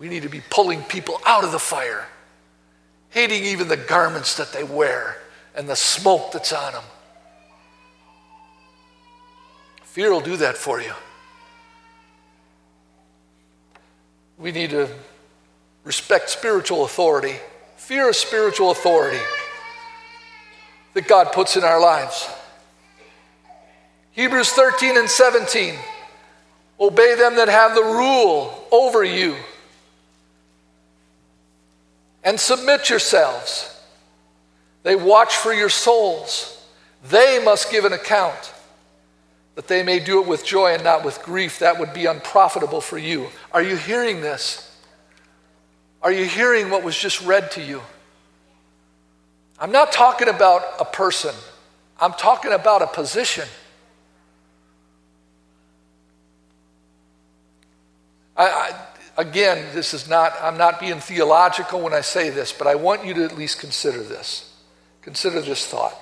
We 0.05 0.11
need 0.11 0.25
to 0.25 0.29
be 0.29 0.43
pulling 0.51 0.83
people 0.83 1.19
out 1.25 1.45
of 1.45 1.53
the 1.53 1.59
fire, 1.59 2.07
hating 3.09 3.43
even 3.43 3.69
the 3.69 3.79
garments 3.79 4.37
that 4.37 4.53
they 4.53 4.63
wear 4.63 5.17
and 5.55 5.67
the 5.67 5.77
smoke 5.77 6.31
that's 6.31 6.53
on 6.53 6.75
them. 6.75 6.83
Fear 9.85 10.13
will 10.13 10.21
do 10.21 10.37
that 10.37 10.59
for 10.59 10.79
you. 10.79 10.93
We 14.37 14.53
need 14.53 14.69
to 14.73 14.91
respect 15.85 16.29
spiritual 16.29 16.85
authority. 16.85 17.37
Fear 17.79 18.11
of 18.11 18.17
spiritual 18.17 18.73
authority 18.73 19.23
that 20.93 21.09
God 21.09 21.33
puts 21.33 21.57
in 21.57 21.65
our 21.65 21.81
lives. 21.81 22.29
Hebrews 24.11 24.51
13 24.51 24.99
and 24.99 25.09
17. 25.09 25.77
Obey 26.79 27.15
them 27.15 27.37
that 27.37 27.49
have 27.49 27.75
the 27.75 27.81
rule 27.81 28.69
over 28.71 29.03
you. 29.03 29.35
And 32.25 32.41
submit 32.41 32.89
yourselves. 32.89 33.71
They 34.83 34.97
watch 34.97 35.37
for 35.37 35.53
your 35.53 35.69
souls. 35.69 36.67
They 37.09 37.41
must 37.45 37.71
give 37.71 37.85
an 37.85 37.93
account, 37.93 38.53
that 39.57 39.69
they 39.69 39.83
may 39.83 40.01
do 40.01 40.23
it 40.23 40.27
with 40.27 40.45
joy 40.45 40.73
and 40.73 40.83
not 40.83 41.05
with 41.05 41.23
grief. 41.23 41.59
That 41.59 41.79
would 41.79 41.93
be 41.93 42.07
unprofitable 42.07 42.81
for 42.81 42.97
you. 42.97 43.29
Are 43.53 43.63
you 43.63 43.77
hearing 43.77 44.23
this? 44.23 44.75
Are 46.03 46.13
you 46.13 46.25
hearing 46.25 46.71
what 46.71 46.83
was 46.83 46.97
just 46.97 47.21
read 47.23 47.51
to 47.53 47.63
you? 47.63 47.83
I'm 49.59 49.73
not 49.73 49.93
talking 49.93 50.29
about 50.29 50.63
a 50.81 50.85
person, 50.85 51.35
I'm 52.01 52.13
talking 52.13 52.53
about 52.53 52.83
a 52.83 52.87
position. 52.87 53.47
I, 58.37 58.47
I, 58.47 58.87
again, 59.17 59.67
this 59.75 59.95
is 59.95 60.09
not, 60.09 60.33
I'm 60.41 60.57
not 60.57 60.81
being 60.81 61.01
theological 61.01 61.81
when 61.81 61.95
I 61.95 62.01
say 62.01 62.31
this, 62.31 62.53
but 62.53 62.67
I 62.67 62.75
want 62.75 63.05
you 63.05 63.15
to 63.15 63.25
at 63.25 63.37
least 63.37 63.61
consider 63.61 64.03
this. 64.03 64.53
Consider 65.03 65.41
this 65.41 65.67
thought. 65.67 65.95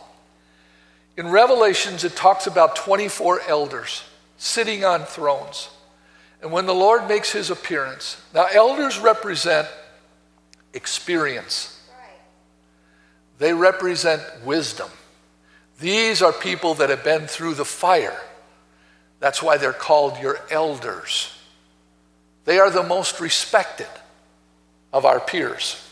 In 1.16 1.28
Revelations, 1.28 2.04
it 2.04 2.16
talks 2.16 2.46
about 2.46 2.76
24 2.76 3.42
elders 3.48 4.02
sitting 4.38 4.84
on 4.84 5.04
thrones. 5.04 5.68
And 6.40 6.50
when 6.50 6.66
the 6.66 6.74
Lord 6.74 7.08
makes 7.08 7.32
his 7.32 7.50
appearance, 7.50 8.20
now 8.34 8.46
elders 8.52 8.98
represent 8.98 9.68
experience, 10.72 11.80
they 13.38 13.52
represent 13.52 14.22
wisdom. 14.44 14.88
These 15.80 16.22
are 16.22 16.32
people 16.32 16.74
that 16.74 16.90
have 16.90 17.02
been 17.02 17.26
through 17.26 17.54
the 17.54 17.64
fire. 17.64 18.20
That's 19.18 19.42
why 19.42 19.56
they're 19.56 19.72
called 19.72 20.18
your 20.18 20.38
elders. 20.50 21.36
They 22.44 22.58
are 22.58 22.70
the 22.70 22.82
most 22.82 23.20
respected 23.20 23.88
of 24.92 25.04
our 25.04 25.20
peers. 25.20 25.82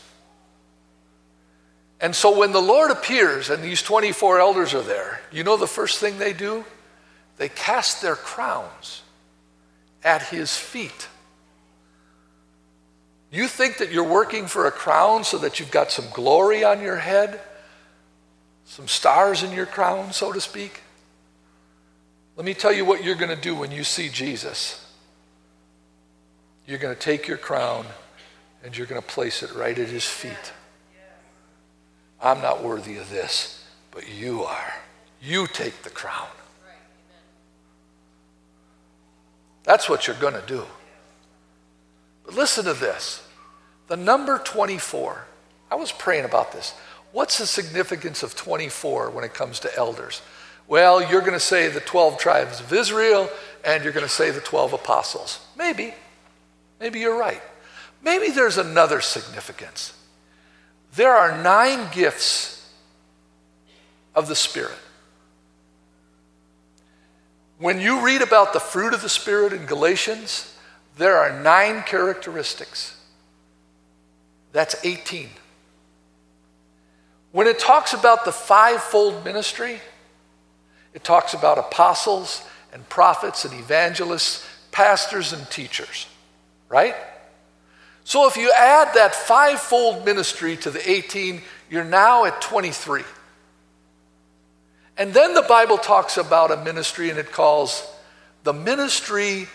And 1.99 2.15
so 2.15 2.37
when 2.37 2.51
the 2.51 2.61
Lord 2.61 2.89
appears 2.89 3.49
and 3.49 3.63
these 3.63 3.83
24 3.83 4.39
elders 4.39 4.73
are 4.73 4.81
there, 4.81 5.21
you 5.31 5.43
know 5.43 5.55
the 5.55 5.67
first 5.67 5.99
thing 5.99 6.17
they 6.17 6.33
do? 6.33 6.65
They 7.37 7.47
cast 7.47 8.01
their 8.01 8.15
crowns 8.15 9.03
at 10.03 10.23
his 10.23 10.57
feet. 10.57 11.07
You 13.31 13.47
think 13.47 13.77
that 13.77 13.91
you're 13.91 14.03
working 14.03 14.47
for 14.47 14.65
a 14.65 14.71
crown 14.71 15.23
so 15.23 15.37
that 15.37 15.59
you've 15.59 15.71
got 15.71 15.91
some 15.91 16.05
glory 16.11 16.63
on 16.63 16.81
your 16.81 16.97
head, 16.97 17.39
some 18.65 18.87
stars 18.87 19.43
in 19.43 19.53
your 19.53 19.65
crown, 19.65 20.11
so 20.11 20.33
to 20.33 20.41
speak? 20.41 20.81
Let 22.35 22.45
me 22.45 22.53
tell 22.53 22.73
you 22.73 22.83
what 22.83 23.03
you're 23.03 23.15
going 23.15 23.33
to 23.33 23.41
do 23.41 23.55
when 23.55 23.71
you 23.71 23.83
see 23.83 24.09
Jesus. 24.09 24.85
You're 26.71 26.79
going 26.79 26.95
to 26.95 27.01
take 27.01 27.27
your 27.27 27.35
crown 27.35 27.85
and 28.63 28.77
you're 28.77 28.87
going 28.87 29.01
to 29.01 29.05
place 29.05 29.43
it 29.43 29.53
right 29.53 29.77
at 29.77 29.89
his 29.89 30.05
feet. 30.05 30.53
I'm 32.21 32.41
not 32.41 32.63
worthy 32.63 32.95
of 32.95 33.09
this, 33.09 33.67
but 33.91 34.07
you 34.07 34.43
are. 34.43 34.73
You 35.21 35.47
take 35.47 35.81
the 35.81 35.89
crown. 35.89 36.29
That's 39.63 39.89
what 39.89 40.07
you're 40.07 40.15
going 40.15 40.35
to 40.35 40.43
do. 40.47 40.63
But 42.23 42.35
listen 42.35 42.63
to 42.63 42.73
this 42.73 43.21
the 43.89 43.97
number 43.97 44.37
24. 44.37 45.25
I 45.69 45.75
was 45.75 45.91
praying 45.91 46.23
about 46.23 46.53
this. 46.53 46.73
What's 47.11 47.37
the 47.37 47.47
significance 47.47 48.23
of 48.23 48.33
24 48.33 49.09
when 49.09 49.25
it 49.25 49.33
comes 49.33 49.59
to 49.59 49.75
elders? 49.75 50.21
Well, 50.69 51.03
you're 51.03 51.19
going 51.19 51.33
to 51.33 51.39
say 51.41 51.67
the 51.67 51.81
12 51.81 52.17
tribes 52.17 52.61
of 52.61 52.71
Israel 52.71 53.29
and 53.65 53.83
you're 53.83 53.91
going 53.91 54.07
to 54.07 54.09
say 54.09 54.31
the 54.31 54.39
12 54.39 54.71
apostles. 54.71 55.45
Maybe. 55.57 55.95
Maybe 56.81 56.99
you're 56.99 57.17
right. 57.17 57.41
Maybe 58.01 58.31
there's 58.31 58.57
another 58.57 58.99
significance. 58.99 59.93
There 60.95 61.15
are 61.15 61.41
nine 61.41 61.87
gifts 61.93 62.69
of 64.15 64.27
the 64.27 64.35
Spirit. 64.35 64.77
When 67.59 67.79
you 67.79 68.03
read 68.03 68.23
about 68.23 68.53
the 68.53 68.59
fruit 68.59 68.95
of 68.95 69.03
the 69.03 69.09
Spirit 69.09 69.53
in 69.53 69.67
Galatians, 69.67 70.57
there 70.97 71.17
are 71.17 71.39
nine 71.41 71.83
characteristics. 71.83 72.99
That's 74.51 74.75
18. 74.83 75.29
When 77.31 77.45
it 77.45 77.59
talks 77.59 77.93
about 77.93 78.25
the 78.25 78.31
fivefold 78.31 79.23
ministry, 79.23 79.79
it 80.95 81.03
talks 81.03 81.35
about 81.35 81.59
apostles 81.59 82.43
and 82.73 82.87
prophets 82.89 83.45
and 83.45 83.53
evangelists, 83.53 84.45
pastors 84.71 85.31
and 85.31 85.49
teachers, 85.49 86.07
right? 86.71 86.95
So 88.05 88.27
if 88.27 88.37
you 88.37 88.51
add 88.51 88.95
that 88.95 89.13
fivefold 89.13 90.05
ministry 90.05 90.55
to 90.57 90.71
the 90.71 90.89
18, 90.89 91.41
you're 91.69 91.83
now 91.83 92.25
at 92.25 92.41
23. 92.41 93.03
And 94.97 95.13
then 95.13 95.33
the 95.33 95.41
Bible 95.43 95.77
talks 95.77 96.17
about 96.17 96.49
a 96.51 96.57
ministry 96.57 97.09
and 97.09 97.19
it 97.19 97.31
calls 97.31 97.87
the 98.43 98.53
ministry 98.53 99.47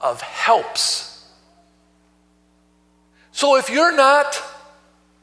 of 0.00 0.20
helps. 0.20 1.28
So 3.32 3.56
if 3.56 3.68
you're 3.68 3.94
not 3.94 4.36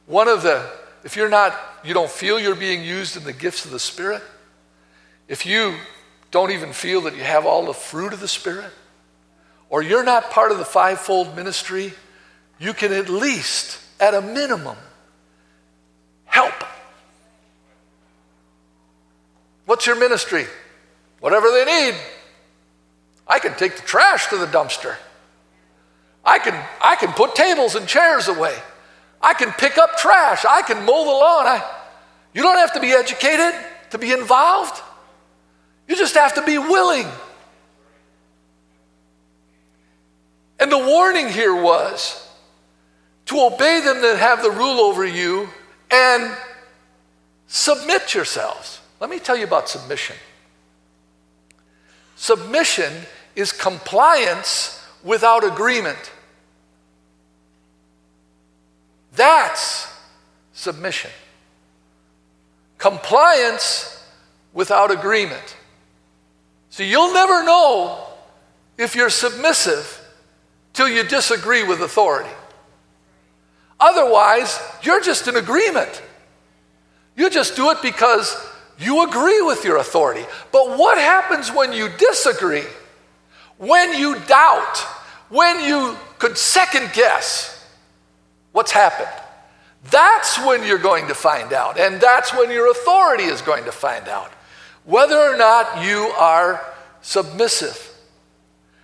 one 0.06 0.28
of 0.28 0.42
the, 0.42 0.68
if 1.04 1.16
you're 1.16 1.28
not, 1.28 1.58
you 1.84 1.94
don't 1.94 2.10
feel 2.10 2.38
you're 2.38 2.54
being 2.54 2.82
used 2.82 3.16
in 3.16 3.24
the 3.24 3.32
gifts 3.32 3.64
of 3.64 3.70
the 3.70 3.78
Spirit, 3.78 4.22
if 5.28 5.46
you 5.46 5.76
don't 6.30 6.50
even 6.50 6.72
feel 6.72 7.02
that 7.02 7.16
you 7.16 7.22
have 7.22 7.46
all 7.46 7.66
the 7.66 7.74
fruit 7.74 8.12
of 8.12 8.20
the 8.20 8.28
Spirit, 8.28 8.70
or 9.70 9.82
you're 9.82 10.04
not 10.04 10.30
part 10.30 10.50
of 10.50 10.58
the 10.58 10.64
fivefold 10.64 11.34
ministry, 11.36 11.94
you 12.58 12.74
can 12.74 12.92
at 12.92 13.08
least, 13.08 13.78
at 14.00 14.12
a 14.12 14.20
minimum, 14.20 14.76
help. 16.26 16.52
What's 19.64 19.86
your 19.86 19.96
ministry? 19.96 20.46
Whatever 21.20 21.50
they 21.50 21.64
need. 21.64 21.94
I 23.26 23.38
can 23.38 23.54
take 23.54 23.76
the 23.76 23.82
trash 23.82 24.26
to 24.28 24.36
the 24.36 24.46
dumpster. 24.46 24.96
I 26.24 26.40
can, 26.40 26.60
I 26.82 26.96
can 26.96 27.12
put 27.12 27.36
tables 27.36 27.76
and 27.76 27.86
chairs 27.86 28.26
away. 28.26 28.56
I 29.22 29.34
can 29.34 29.52
pick 29.52 29.78
up 29.78 29.96
trash. 29.96 30.44
I 30.44 30.62
can 30.62 30.84
mow 30.84 31.04
the 31.04 31.10
lawn. 31.10 31.46
I, 31.46 31.64
you 32.34 32.42
don't 32.42 32.56
have 32.56 32.74
to 32.74 32.80
be 32.80 32.90
educated 32.90 33.54
to 33.90 33.98
be 33.98 34.12
involved. 34.12 34.82
You 35.86 35.96
just 35.96 36.14
have 36.14 36.34
to 36.34 36.42
be 36.42 36.58
willing. 36.58 37.06
And 40.60 40.70
the 40.70 40.78
warning 40.78 41.28
here 41.28 41.54
was 41.54 42.28
to 43.26 43.40
obey 43.40 43.80
them 43.80 44.02
that 44.02 44.18
have 44.18 44.42
the 44.42 44.50
rule 44.50 44.80
over 44.80 45.06
you 45.06 45.48
and 45.90 46.36
submit 47.46 48.14
yourselves. 48.14 48.80
Let 49.00 49.08
me 49.08 49.18
tell 49.18 49.36
you 49.36 49.44
about 49.44 49.70
submission. 49.70 50.16
Submission 52.16 52.92
is 53.34 53.52
compliance 53.52 54.84
without 55.02 55.44
agreement. 55.44 56.12
That's 59.16 59.90
submission. 60.52 61.10
Compliance 62.76 64.06
without 64.52 64.90
agreement. 64.90 65.56
So 66.68 66.82
you'll 66.82 67.14
never 67.14 67.42
know 67.44 68.06
if 68.76 68.94
you're 68.94 69.10
submissive 69.10 69.99
till 70.72 70.88
you 70.88 71.04
disagree 71.04 71.62
with 71.62 71.80
authority. 71.80 72.30
Otherwise, 73.78 74.60
you're 74.82 75.00
just 75.00 75.26
in 75.26 75.36
agreement. 75.36 76.02
You 77.16 77.30
just 77.30 77.56
do 77.56 77.70
it 77.70 77.78
because 77.82 78.36
you 78.78 79.06
agree 79.06 79.42
with 79.42 79.64
your 79.64 79.76
authority. 79.76 80.24
But 80.52 80.78
what 80.78 80.98
happens 80.98 81.52
when 81.52 81.72
you 81.72 81.88
disagree? 81.98 82.64
When 83.58 83.94
you 83.98 84.18
doubt? 84.20 84.78
When 85.28 85.60
you 85.60 85.96
could 86.18 86.36
second 86.36 86.92
guess 86.92 87.66
what's 88.52 88.72
happened? 88.72 89.08
That's 89.90 90.38
when 90.44 90.64
you're 90.66 90.78
going 90.78 91.08
to 91.08 91.14
find 91.14 91.52
out. 91.52 91.78
And 91.78 92.00
that's 92.00 92.34
when 92.34 92.50
your 92.50 92.70
authority 92.70 93.24
is 93.24 93.40
going 93.40 93.64
to 93.64 93.72
find 93.72 94.08
out 94.08 94.30
whether 94.84 95.18
or 95.18 95.36
not 95.36 95.84
you 95.84 96.12
are 96.18 96.64
submissive. 97.02 97.89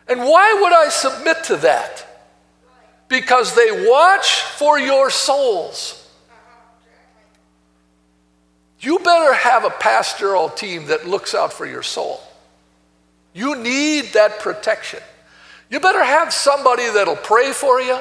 And 0.09 0.21
why 0.21 0.59
would 0.61 0.73
I 0.73 0.89
submit 0.89 1.45
to 1.45 1.57
that? 1.59 2.07
Because 3.09 3.55
they 3.55 3.89
watch 3.89 4.41
for 4.43 4.79
your 4.79 5.11
souls. 5.11 6.03
You 8.81 8.99
better 8.99 9.33
have 9.33 9.65
a 9.65 9.71
pastoral 9.71 10.49
team 10.49 10.87
that 10.87 11.09
looks 11.09 11.35
out 11.35 11.53
for 11.53 11.67
your 11.67 11.83
soul. 11.83 12.21
You 13.33 13.57
need 13.57 14.13
that 14.15 14.39
protection. 14.41 15.01
You 15.69 15.81
better 15.81 16.05
have 16.05 16.33
somebody 16.33 16.89
that'll 16.89 17.17
pray 17.17 17.53
for 17.53 17.81
you, 17.81 17.99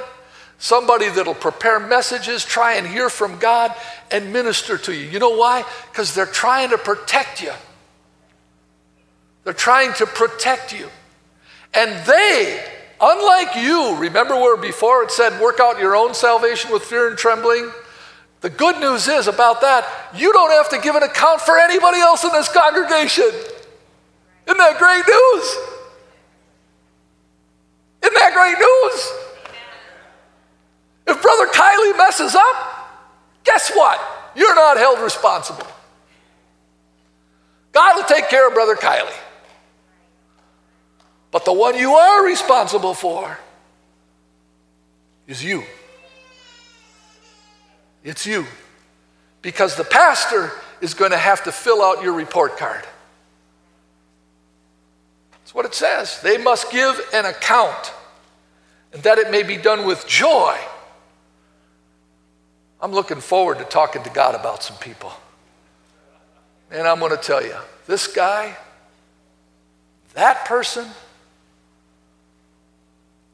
somebody 0.59 1.09
that'll 1.09 1.33
prepare 1.33 1.79
messages, 1.79 2.45
try 2.45 2.75
and 2.75 2.85
hear 2.85 3.09
from 3.09 3.39
God, 3.39 3.73
and 4.11 4.31
minister 4.31 4.77
to 4.77 4.93
you. 4.93 5.09
You 5.09 5.19
know 5.19 5.35
why? 5.35 5.63
Because 5.91 6.13
they're 6.13 6.25
trying 6.25 6.69
to 6.69 6.77
protect 6.77 7.41
you. 7.41 7.51
They're 9.43 9.53
trying 9.53 9.93
to 9.93 10.05
protect 10.05 10.71
you. 10.73 10.89
And 11.75 12.05
they, 12.05 12.63
unlike 13.01 13.55
you, 13.55 13.97
remember 13.97 14.35
where 14.35 14.57
before 14.57 15.03
it 15.03 15.11
said, 15.11 15.41
work 15.41 15.59
out 15.59 15.79
your 15.79 15.95
own 15.95 16.13
salvation 16.13 16.71
with 16.71 16.83
fear 16.83 17.09
and 17.09 17.17
trembling? 17.17 17.69
The 18.41 18.49
good 18.49 18.79
news 18.79 19.07
is 19.07 19.27
about 19.27 19.61
that, 19.61 19.85
you 20.15 20.31
don't 20.31 20.51
have 20.51 20.69
to 20.69 20.79
give 20.79 20.95
an 20.95 21.03
account 21.03 21.41
for 21.41 21.57
anybody 21.57 21.99
else 21.99 22.23
in 22.23 22.31
this 22.31 22.47
congregation. 22.47 23.29
Isn't 24.45 24.57
that 24.57 24.77
great 24.77 25.03
news? 25.07 25.57
Isn't 28.03 28.13
that 28.13 28.33
great 28.33 28.59
news? 28.59 29.11
If 31.07 31.21
Brother 31.21 31.47
Kielley 31.47 31.97
messes 31.97 32.35
up, 32.35 32.55
guess 33.43 33.71
what? 33.75 33.99
You're 34.35 34.55
not 34.55 34.77
held 34.77 34.99
responsible. 34.99 35.67
God 37.71 37.95
will 37.95 38.03
take 38.03 38.29
care 38.29 38.47
of 38.47 38.53
Brother 38.53 38.75
Kielley. 38.75 39.17
But 41.35 41.43
the 41.43 41.51
one 41.51 41.77
you 41.77 41.95
are 41.95 42.25
responsible 42.25 42.93
for 42.93 43.37
is 45.27 45.43
you. 45.43 45.65
It's 48.05 48.25
you. 48.25 48.45
Because 49.41 49.75
the 49.75 49.83
pastor 49.83 50.53
is 50.79 50.93
going 50.93 51.11
to 51.11 51.17
have 51.17 51.43
to 51.43 51.51
fill 51.51 51.83
out 51.83 52.01
your 52.01 52.13
report 52.13 52.55
card. 52.55 52.85
That's 55.31 55.53
what 55.53 55.65
it 55.65 55.73
says. 55.73 56.21
They 56.21 56.37
must 56.37 56.71
give 56.71 57.05
an 57.13 57.25
account, 57.25 57.91
and 58.93 59.03
that 59.03 59.17
it 59.17 59.29
may 59.29 59.43
be 59.43 59.57
done 59.57 59.85
with 59.85 60.07
joy. 60.07 60.57
I'm 62.79 62.93
looking 62.93 63.19
forward 63.19 63.57
to 63.57 63.65
talking 63.65 64.03
to 64.03 64.09
God 64.09 64.35
about 64.35 64.63
some 64.63 64.77
people. 64.77 65.11
And 66.71 66.87
I'm 66.87 66.99
going 66.99 67.11
to 67.11 67.21
tell 67.21 67.43
you 67.43 67.57
this 67.87 68.07
guy, 68.07 68.55
that 70.13 70.45
person, 70.45 70.87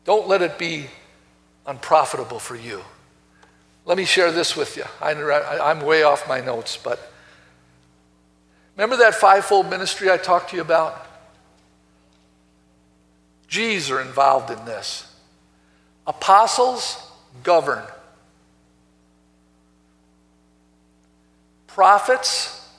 don't 0.03 0.27
let 0.27 0.41
it 0.41 0.57
be 0.57 0.87
unprofitable 1.65 2.39
for 2.39 2.55
you. 2.55 2.81
Let 3.85 3.97
me 3.97 4.05
share 4.05 4.31
this 4.31 4.55
with 4.55 4.77
you. 4.77 4.83
I, 5.01 5.11
am 5.71 5.81
way 5.81 6.03
off 6.03 6.27
my 6.27 6.39
notes, 6.39 6.77
but 6.77 7.11
remember 8.75 8.97
that 8.97 9.15
fivefold 9.15 9.69
ministry 9.69 10.09
I 10.09 10.17
talked 10.17 10.51
to 10.51 10.55
you 10.55 10.61
about? 10.61 11.07
G's 13.47 13.91
are 13.91 14.01
involved 14.01 14.49
in 14.49 14.63
this. 14.65 15.13
Apostles 16.07 16.97
govern, 17.43 17.83
prophets 21.67 22.69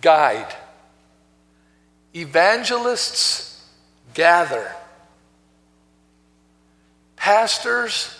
guide, 0.00 0.54
evangelists 2.14 3.66
gather. 4.14 4.72
Pastors 7.18 8.14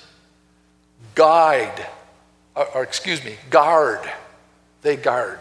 guide, 1.14 1.86
or, 2.54 2.66
or 2.76 2.82
excuse 2.82 3.24
me, 3.24 3.36
guard. 3.50 4.00
They 4.82 4.96
guard. 4.96 5.40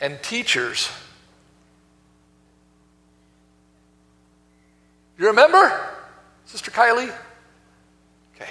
And 0.00 0.22
teachers, 0.22 0.90
you 5.18 5.26
remember, 5.26 5.88
Sister 6.46 6.70
Kielley? 6.70 7.12
Okay. 8.34 8.50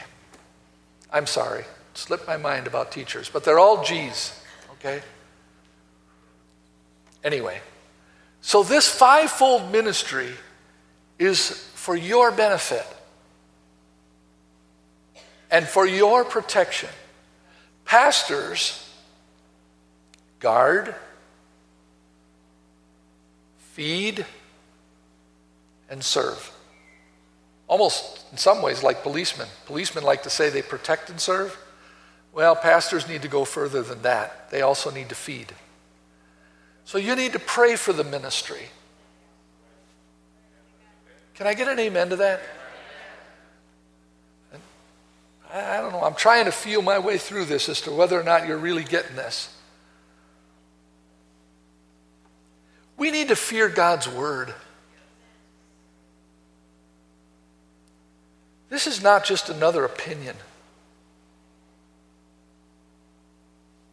I'm 1.12 1.26
sorry. 1.26 1.66
Slipped 1.96 2.28
my 2.28 2.38
mind 2.38 2.68
about 2.68 2.92
teachers, 2.92 3.30
but 3.30 3.44
they're 3.44 3.60
all 3.60 3.84
G's, 3.84 4.40
okay? 4.74 5.02
Anyway, 7.24 7.60
so 8.42 8.64
this 8.64 8.88
fivefold 8.88 9.72
ministry 9.72 10.32
is 11.18 11.50
for 11.74 11.96
your 11.96 12.32
benefit 12.32 12.86
and 15.52 15.68
for 15.68 15.86
your 15.86 16.24
protection. 16.24 16.90
Pastors 17.86 18.86
guard, 20.40 20.96
feed, 23.74 24.26
and 25.90 26.04
serve. 26.04 26.52
almost 27.70 28.26
in 28.32 28.38
some 28.38 28.62
ways 28.62 28.84
like 28.84 29.04
policemen. 29.04 29.48
Policemen 29.66 30.04
like 30.04 30.24
to 30.24 30.30
say 30.30 30.50
they 30.50 30.62
protect 30.62 31.10
and 31.10 31.22
serve. 31.22 31.58
Well, 32.34 32.56
pastors 32.56 33.08
need 33.08 33.22
to 33.22 33.28
go 33.28 33.46
further 33.46 33.82
than 33.84 34.02
that. 34.02 34.50
They 34.50 34.62
also 34.62 34.92
need 34.92 35.10
to 35.10 35.16
feed. 35.16 35.54
So 36.84 36.98
you 36.98 37.16
need 37.16 37.34
to 37.34 37.40
pray 37.40 37.76
for 37.76 37.94
the 37.94 38.04
ministry. 38.04 38.70
Can 41.36 41.48
I 41.48 41.54
get 41.54 41.68
an 41.68 41.80
amen 41.80 42.10
to 42.10 42.16
that? 42.18 42.42
I 45.52 45.78
don't 45.78 45.92
know. 45.92 46.04
I'm 46.04 46.16
trying 46.16 46.46
to 46.46 46.52
feel 46.52 46.82
my 46.82 47.00
way 47.00 47.18
through 47.18 47.46
this 47.46 47.70
as 47.70 47.82
to 47.82 47.92
whether 47.92 48.20
or 48.20 48.24
not 48.24 48.48
you're 48.48 48.58
really 48.58 48.84
getting 48.84 49.16
this. 49.16 49.56
We 52.98 53.12
need 53.12 53.30
to 53.30 53.36
fear 53.36 53.70
God's 53.70 54.08
word. 54.08 54.54
This 58.70 58.86
is 58.86 59.02
not 59.02 59.24
just 59.24 59.50
another 59.50 59.86
opinion. 59.86 60.36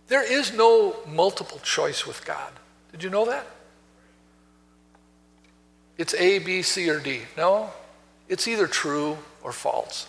There 0.09 0.23
is 0.23 0.53
no 0.53 0.97
multiple 1.07 1.59
choice 1.61 2.07
with 2.07 2.25
God. 2.27 2.53
Did 2.93 3.03
you 3.03 3.11
know 3.11 3.25
that? 3.27 3.47
It's 5.97 6.15
A, 6.15 6.39
B, 6.41 6.63
C, 6.63 6.91
or 6.91 7.01
D. 7.01 7.23
No, 7.37 7.71
it's 8.29 8.47
either 8.47 8.67
true 8.67 9.17
or 9.43 9.53
false. 9.53 10.09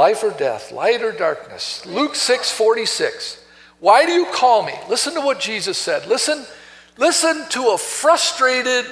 Life 0.00 0.22
or 0.22 0.30
death, 0.30 0.72
light 0.72 1.02
or 1.02 1.12
darkness. 1.12 1.84
Luke 1.84 2.14
6 2.14 2.50
46. 2.50 3.44
Why 3.80 4.06
do 4.06 4.12
you 4.12 4.24
call 4.32 4.64
me? 4.64 4.72
Listen 4.88 5.12
to 5.12 5.20
what 5.20 5.40
Jesus 5.40 5.76
said. 5.76 6.06
Listen, 6.06 6.46
listen 6.96 7.44
to 7.50 7.72
a 7.72 7.76
frustrated 7.76 8.86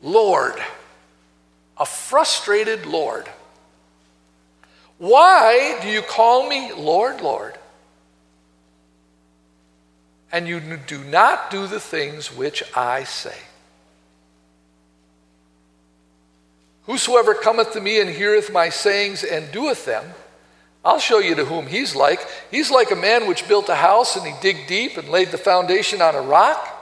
Lord. 0.00 0.54
A 1.76 1.84
frustrated 1.84 2.86
Lord. 2.86 3.28
Why 4.96 5.78
do 5.82 5.88
you 5.88 6.00
call 6.00 6.48
me 6.48 6.72
Lord, 6.72 7.20
Lord? 7.20 7.58
And 10.32 10.48
you 10.48 10.58
do 10.86 11.04
not 11.04 11.50
do 11.50 11.66
the 11.66 11.80
things 11.80 12.34
which 12.34 12.62
I 12.74 13.04
say. 13.04 13.36
Whosoever 16.84 17.34
cometh 17.34 17.74
to 17.74 17.80
me 17.82 18.00
and 18.00 18.08
heareth 18.08 18.50
my 18.50 18.70
sayings 18.70 19.22
and 19.22 19.52
doeth 19.52 19.84
them, 19.84 20.14
I'll 20.84 20.98
show 20.98 21.18
you 21.18 21.34
to 21.34 21.44
whom 21.44 21.66
he's 21.66 21.94
like. 21.94 22.20
He's 22.50 22.70
like 22.70 22.90
a 22.90 22.96
man 22.96 23.26
which 23.26 23.46
built 23.46 23.68
a 23.68 23.74
house 23.74 24.16
and 24.16 24.26
he 24.26 24.32
digged 24.40 24.66
deep 24.66 24.96
and 24.96 25.08
laid 25.08 25.28
the 25.28 25.38
foundation 25.38 26.00
on 26.00 26.14
a 26.14 26.22
rock. 26.22 26.76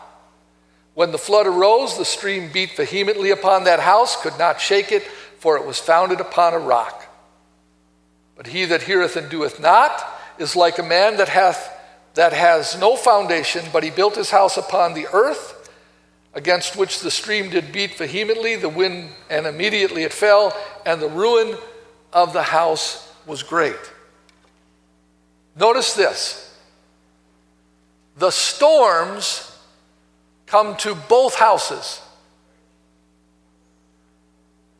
When 0.94 1.10
the 1.12 1.18
flood 1.18 1.46
arose, 1.46 1.96
the 1.96 2.04
stream 2.04 2.50
beat 2.52 2.76
vehemently 2.76 3.30
upon 3.30 3.64
that 3.64 3.80
house, 3.80 4.20
could 4.20 4.38
not 4.38 4.60
shake 4.60 4.92
it, 4.92 5.04
for 5.38 5.56
it 5.56 5.64
was 5.64 5.78
founded 5.78 6.20
upon 6.20 6.54
a 6.54 6.58
rock. 6.58 7.04
But 8.36 8.48
he 8.48 8.64
that 8.66 8.82
heareth 8.82 9.16
and 9.16 9.30
doeth 9.30 9.60
not 9.60 10.04
is 10.38 10.56
like 10.56 10.78
a 10.78 10.82
man 10.82 11.16
that 11.16 11.28
hath 11.28 11.74
that 12.14 12.32
has 12.32 12.76
no 12.80 12.96
foundation, 12.96 13.64
but 13.72 13.84
he 13.84 13.90
built 13.90 14.16
his 14.16 14.30
house 14.30 14.56
upon 14.56 14.94
the 14.94 15.06
earth, 15.12 15.70
against 16.34 16.74
which 16.74 16.98
the 16.98 17.12
stream 17.12 17.48
did 17.48 17.70
beat 17.70 17.96
vehemently, 17.96 18.56
the 18.56 18.68
wind, 18.68 19.10
and 19.30 19.46
immediately 19.46 20.02
it 20.02 20.12
fell, 20.12 20.56
and 20.84 21.00
the 21.00 21.08
ruin 21.08 21.56
of 22.12 22.32
the 22.32 22.42
house 22.42 23.07
was 23.28 23.42
great. 23.42 23.76
Notice 25.54 25.94
this 25.94 26.44
the 28.16 28.30
storms 28.30 29.56
come 30.46 30.76
to 30.78 30.94
both 30.94 31.36
houses. 31.36 32.00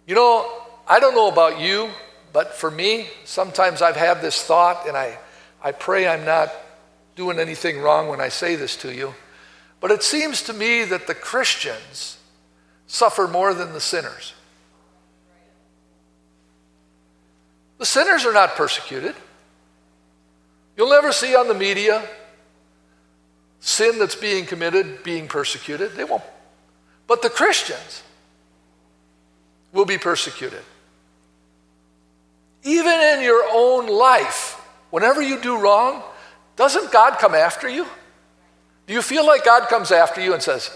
You 0.07 0.15
know, 0.15 0.51
I 0.89 0.99
don't 0.99 1.15
know 1.15 1.29
about 1.29 1.61
you, 1.61 1.91
but 2.33 2.55
for 2.55 2.71
me, 2.71 3.09
sometimes 3.25 3.83
I've 3.83 3.97
had 3.97 4.23
this 4.23 4.43
thought, 4.43 4.89
and 4.89 4.97
I, 4.97 5.19
I 5.63 5.73
pray 5.73 6.09
I'm 6.09 6.25
not 6.25 6.51
doing 7.15 7.39
anything 7.39 7.81
wrong 7.81 8.09
when 8.09 8.21
I 8.21 8.29
say 8.29 8.57
this 8.57 8.77
to 8.79 8.93
you. 8.93 9.15
But 9.81 9.91
it 9.91 10.03
seems 10.03 10.43
to 10.43 10.53
me 10.53 10.85
that 10.85 11.07
the 11.07 11.15
Christians 11.15 12.19
suffer 12.87 13.29
more 13.29 13.55
than 13.55 13.73
the 13.73 13.81
sinners. 13.81 14.33
The 17.79 17.87
sinners 17.87 18.25
are 18.27 18.33
not 18.33 18.57
persecuted. 18.57 19.15
You'll 20.77 20.91
never 20.91 21.13
see 21.13 21.35
on 21.35 21.49
the 21.49 21.55
media 21.55 22.07
sin 23.61 23.99
that's 23.99 24.15
being 24.15 24.47
committed 24.47 25.03
being 25.03 25.29
persecuted. 25.29 25.93
They 25.93 26.05
won't. 26.05 26.23
But 27.07 27.23
the 27.23 27.31
Christians 27.31 28.03
will 29.73 29.85
be 29.85 29.99
persecuted. 29.99 30.63
Even 32.63 33.01
in 33.01 33.23
your 33.23 33.45
own 33.53 33.87
life, 33.87 34.61
whenever 34.91 35.23
you 35.23 35.41
do 35.41 35.59
wrong, 35.59 36.03
doesn't 36.57 36.93
God 36.93 37.19
come 37.19 37.35
after 37.35 37.69
you? 37.69 37.87
Do 38.87 38.95
you 38.95 39.03
feel 39.03 39.27
like 39.27 39.45
God 39.45 39.69
comes 39.69 39.93
after 39.93 40.21
you 40.21 40.35
and 40.35 40.43
says, 40.43 40.71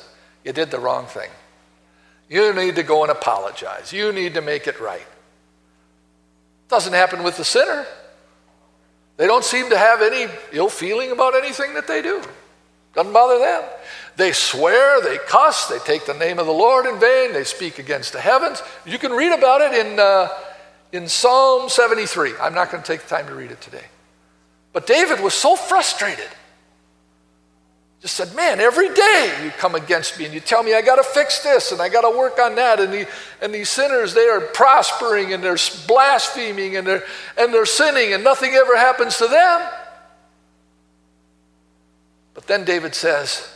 You 0.45 0.53
did 0.53 0.71
the 0.71 0.79
wrong 0.79 1.07
thing? 1.07 1.31
You 2.29 2.53
need 2.55 2.77
to 2.77 2.83
go 2.83 3.03
and 3.03 3.11
apologize. 3.11 3.93
You 3.93 4.13
need 4.13 4.35
to 4.35 4.41
make 4.41 4.67
it 4.67 4.81
right. 4.81 5.07
Doesn't 6.73 6.95
happen 6.95 7.23
with 7.23 7.37
the 7.37 7.45
sinner. 7.45 7.85
They 9.19 9.27
don't 9.27 9.45
seem 9.45 9.69
to 9.69 9.77
have 9.77 10.01
any 10.01 10.27
ill 10.53 10.71
feeling 10.71 11.11
about 11.11 11.37
anything 11.37 11.75
that 11.75 11.87
they 11.87 12.01
do. 12.01 12.23
Doesn't 12.95 13.13
bother 13.13 13.39
them. 13.39 13.63
They 14.17 14.33
swear, 14.33 15.03
they 15.03 15.19
cuss, 15.19 15.67
they 15.67 15.79
take 15.81 16.07
the 16.07 16.15
name 16.15 16.39
of 16.39 16.47
the 16.47 16.53
Lord 16.53 16.87
in 16.87 16.99
vain, 16.99 17.35
they 17.35 17.45
speak 17.45 17.79
against 17.79 18.15
the 18.15 18.21
heavens. 18.21 18.63
You 18.87 18.99
can 18.99 19.13
read 19.13 19.33
about 19.33 19.61
it 19.61 19.87
in, 19.87 20.01
uh, 20.01 20.29
in 20.93 21.09
Psalm 21.09 21.69
73. 21.69 22.33
I'm 22.41 22.55
not 22.55 22.71
going 22.71 22.83
to 22.83 22.87
take 22.87 23.03
the 23.03 23.09
time 23.15 23.27
to 23.27 23.35
read 23.35 23.51
it 23.51 23.61
today. 23.61 23.85
But 24.73 24.87
David 24.87 25.21
was 25.21 25.35
so 25.35 25.57
frustrated 25.57 26.31
just 28.03 28.17
said, 28.17 28.35
Man, 28.35 28.61
every 28.61 28.93
day 28.93 29.41
you 29.45 29.51
come 29.53 29.77
against 29.77 30.19
me 30.19 30.25
and 30.25 30.35
you 30.35 30.41
tell 30.41 30.63
me 30.65 30.75
I 30.75 30.83
got 30.83 30.97
to 30.97 31.05
fix 31.05 31.39
this 31.39 31.71
and 31.71 31.81
I 31.81 31.89
got 31.89 32.03
to 32.03 32.19
work 32.19 32.39
on 32.41 32.57
that. 32.57 32.81
And, 32.81 32.93
the, 32.93 33.09
and 33.41 33.55
these 33.55 33.71
sinners, 33.71 34.13
they 34.13 34.27
are 34.27 34.41
prospering 34.41 35.33
and 35.33 35.43
they're 35.43 35.57
blaspheming 35.87 36.77
and 36.77 36.85
they're, 36.85 37.05
and 37.39 37.55
they're 37.55 37.65
sinning 37.65 38.13
and 38.13 38.25
nothing 38.25 38.55
ever 38.55 38.77
happens 38.77 39.17
to 39.19 39.29
them. 39.29 39.69
But 42.35 42.49
then 42.49 42.65
David 42.65 42.95
says, 42.95 43.49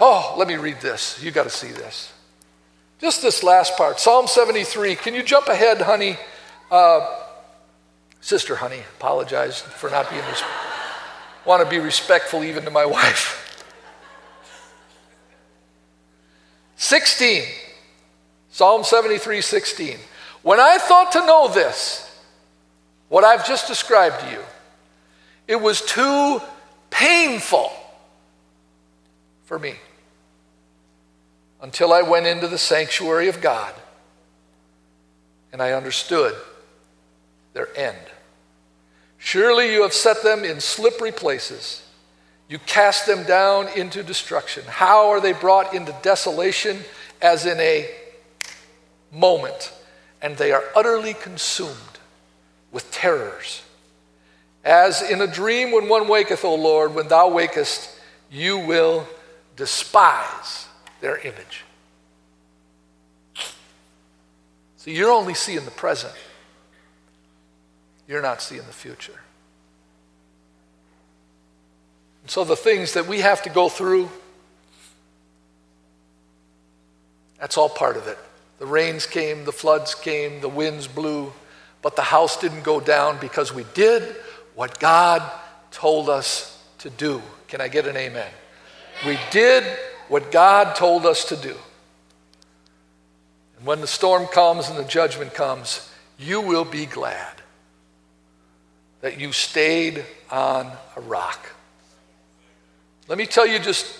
Oh, 0.00 0.34
let 0.36 0.48
me 0.48 0.56
read 0.56 0.80
this. 0.80 1.22
You 1.22 1.30
got 1.30 1.44
to 1.44 1.50
see 1.50 1.70
this. 1.70 2.12
Just 3.00 3.22
this 3.22 3.44
last 3.44 3.76
part 3.76 4.00
Psalm 4.00 4.26
73. 4.26 4.96
Can 4.96 5.14
you 5.14 5.22
jump 5.22 5.46
ahead, 5.46 5.80
honey? 5.80 6.18
Uh, 6.68 7.18
Sister 8.20 8.56
Honey, 8.56 8.82
apologize 8.98 9.60
for 9.60 9.88
not 9.88 10.10
being 10.10 10.22
this 10.22 10.42
want 11.44 11.62
to 11.62 11.68
be 11.68 11.78
respectful 11.78 12.44
even 12.44 12.64
to 12.64 12.70
my 12.70 12.84
wife. 12.86 13.36
16, 16.76 17.44
Psalm 18.50 18.84
73 18.84 19.40
16. 19.40 19.98
When 20.42 20.58
I 20.58 20.78
thought 20.78 21.12
to 21.12 21.26
know 21.26 21.48
this, 21.48 22.06
what 23.08 23.24
I've 23.24 23.46
just 23.46 23.68
described 23.68 24.20
to 24.20 24.30
you, 24.30 24.40
it 25.46 25.60
was 25.60 25.82
too 25.82 26.40
painful 26.88 27.70
for 29.44 29.58
me 29.58 29.74
until 31.60 31.92
I 31.92 32.02
went 32.02 32.26
into 32.26 32.48
the 32.48 32.56
sanctuary 32.56 33.28
of 33.28 33.40
God 33.40 33.74
and 35.52 35.60
I 35.60 35.72
understood 35.72 36.34
their 37.52 37.68
end. 37.76 37.98
Surely 39.22 39.70
you 39.70 39.82
have 39.82 39.92
set 39.92 40.22
them 40.22 40.44
in 40.44 40.60
slippery 40.60 41.12
places. 41.12 41.86
You 42.48 42.58
cast 42.58 43.06
them 43.06 43.22
down 43.24 43.68
into 43.76 44.02
destruction. 44.02 44.64
How 44.66 45.10
are 45.10 45.20
they 45.20 45.34
brought 45.34 45.74
into 45.74 45.94
desolation 46.02 46.78
as 47.20 47.44
in 47.44 47.60
a 47.60 47.88
moment? 49.12 49.72
And 50.22 50.36
they 50.38 50.52
are 50.52 50.64
utterly 50.74 51.12
consumed 51.12 51.76
with 52.72 52.90
terrors. 52.90 53.62
As 54.64 55.02
in 55.02 55.20
a 55.20 55.26
dream 55.26 55.70
when 55.70 55.88
one 55.88 56.08
waketh, 56.08 56.42
O 56.44 56.54
Lord, 56.54 56.94
when 56.94 57.08
thou 57.08 57.28
wakest, 57.28 57.94
you 58.30 58.58
will 58.58 59.06
despise 59.54 60.66
their 61.02 61.18
image. 61.18 61.64
So 64.78 64.90
you're 64.90 65.12
only 65.12 65.34
seeing 65.34 65.66
the 65.66 65.70
present 65.70 66.14
you're 68.10 68.20
not 68.20 68.42
seeing 68.42 68.62
the 68.62 68.72
future. 68.72 69.20
And 72.22 72.30
so 72.30 72.42
the 72.42 72.56
things 72.56 72.94
that 72.94 73.06
we 73.06 73.20
have 73.20 73.40
to 73.42 73.50
go 73.50 73.68
through, 73.68 74.10
that's 77.38 77.56
all 77.56 77.68
part 77.68 77.96
of 77.96 78.08
it. 78.08 78.18
The 78.58 78.66
rains 78.66 79.06
came, 79.06 79.44
the 79.44 79.52
floods 79.52 79.94
came, 79.94 80.40
the 80.40 80.48
winds 80.48 80.88
blew, 80.88 81.32
but 81.82 81.94
the 81.94 82.02
house 82.02 82.36
didn't 82.36 82.64
go 82.64 82.80
down 82.80 83.18
because 83.20 83.54
we 83.54 83.64
did 83.74 84.02
what 84.56 84.80
God 84.80 85.22
told 85.70 86.10
us 86.10 86.60
to 86.78 86.90
do. 86.90 87.22
Can 87.46 87.60
I 87.60 87.68
get 87.68 87.86
an 87.86 87.96
amen? 87.96 88.30
We 89.06 89.20
did 89.30 89.62
what 90.08 90.32
God 90.32 90.74
told 90.74 91.06
us 91.06 91.26
to 91.26 91.36
do. 91.36 91.54
And 93.56 93.66
when 93.66 93.80
the 93.80 93.86
storm 93.86 94.26
comes 94.26 94.68
and 94.68 94.76
the 94.76 94.84
judgment 94.84 95.32
comes, 95.32 95.88
you 96.18 96.40
will 96.40 96.64
be 96.64 96.86
glad 96.86 97.39
that 99.00 99.18
you 99.18 99.32
stayed 99.32 100.04
on 100.30 100.70
a 100.96 101.00
rock. 101.00 101.48
Let 103.08 103.18
me 103.18 103.26
tell 103.26 103.46
you 103.46 103.58
just 103.58 103.98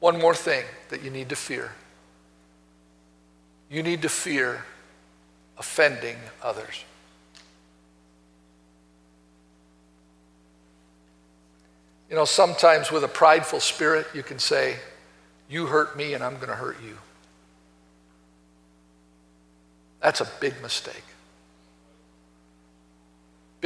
one 0.00 0.18
more 0.18 0.34
thing 0.34 0.64
that 0.88 1.02
you 1.02 1.10
need 1.10 1.28
to 1.30 1.36
fear. 1.36 1.72
You 3.70 3.82
need 3.82 4.02
to 4.02 4.08
fear 4.08 4.64
offending 5.58 6.16
others. 6.42 6.84
You 12.08 12.14
know, 12.14 12.24
sometimes 12.24 12.92
with 12.92 13.02
a 13.02 13.08
prideful 13.08 13.58
spirit, 13.58 14.06
you 14.14 14.22
can 14.22 14.38
say, 14.38 14.76
You 15.48 15.66
hurt 15.66 15.96
me 15.96 16.14
and 16.14 16.22
I'm 16.22 16.36
going 16.36 16.48
to 16.48 16.54
hurt 16.54 16.76
you. 16.82 16.96
That's 20.00 20.20
a 20.20 20.28
big 20.40 20.60
mistake. 20.62 21.02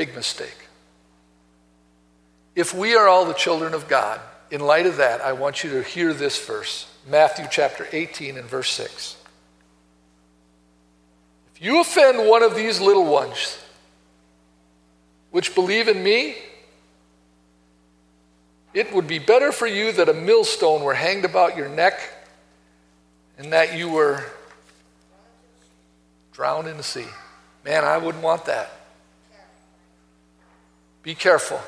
Big 0.01 0.15
mistake. 0.15 0.57
If 2.57 2.73
we 2.73 2.95
are 2.95 3.07
all 3.07 3.27
the 3.27 3.35
children 3.35 3.75
of 3.75 3.87
God, 3.87 4.19
in 4.51 4.63
light 4.63 4.87
of 4.87 4.97
that, 4.97 5.21
I 5.21 5.35
want 5.35 5.63
you 5.63 5.69
to 5.73 5.83
hear 5.83 6.15
this 6.15 6.43
verse 6.47 6.91
Matthew 7.07 7.45
chapter 7.51 7.87
18 7.93 8.39
and 8.39 8.49
verse 8.49 8.71
6. 8.71 9.19
If 11.55 11.63
you 11.63 11.83
offend 11.83 12.27
one 12.27 12.43
of 12.43 12.55
these 12.55 12.81
little 12.81 13.05
ones, 13.05 13.63
which 15.33 15.55
believe 15.55 15.87
in 15.87 16.03
me, 16.03 16.37
it 18.73 18.95
would 18.95 19.07
be 19.07 19.19
better 19.19 19.53
for 19.53 19.67
you 19.67 19.93
that 19.93 20.09
a 20.09 20.15
millstone 20.15 20.83
were 20.83 20.95
hanged 20.95 21.27
about 21.27 21.59
your 21.59 21.69
neck 21.69 22.01
and 23.37 23.53
that 23.53 23.77
you 23.77 23.91
were 23.91 24.25
drowned 26.33 26.69
in 26.69 26.79
the 26.79 26.83
sea. 26.83 27.09
Man, 27.67 27.85
I 27.85 27.99
wouldn't 27.99 28.25
want 28.25 28.47
that. 28.47 28.80
Be 31.03 31.15
careful. 31.15 31.61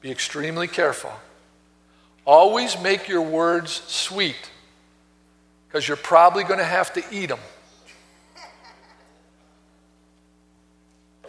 Be 0.00 0.10
extremely 0.10 0.68
careful. 0.68 1.12
Always 2.24 2.80
make 2.80 3.08
your 3.08 3.22
words 3.22 3.72
sweet 3.86 4.50
because 5.66 5.86
you're 5.86 5.96
probably 5.96 6.44
going 6.44 6.58
to 6.58 6.64
have 6.64 6.92
to 6.94 7.02
eat 7.10 7.26
them. 7.26 7.38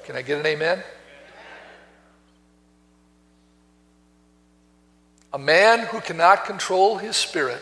Can 0.04 0.16
I 0.16 0.22
get 0.22 0.40
an 0.40 0.46
amen? 0.46 0.84
A 5.32 5.38
man 5.38 5.86
who 5.86 6.02
cannot 6.02 6.46
control 6.46 6.98
his 6.98 7.16
spirit 7.16 7.62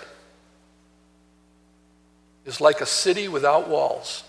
is 2.45 2.61
like 2.61 2.79
a 2.79 2.85
city 2.85 3.27
without 3.27 3.67
walls. 3.67 4.23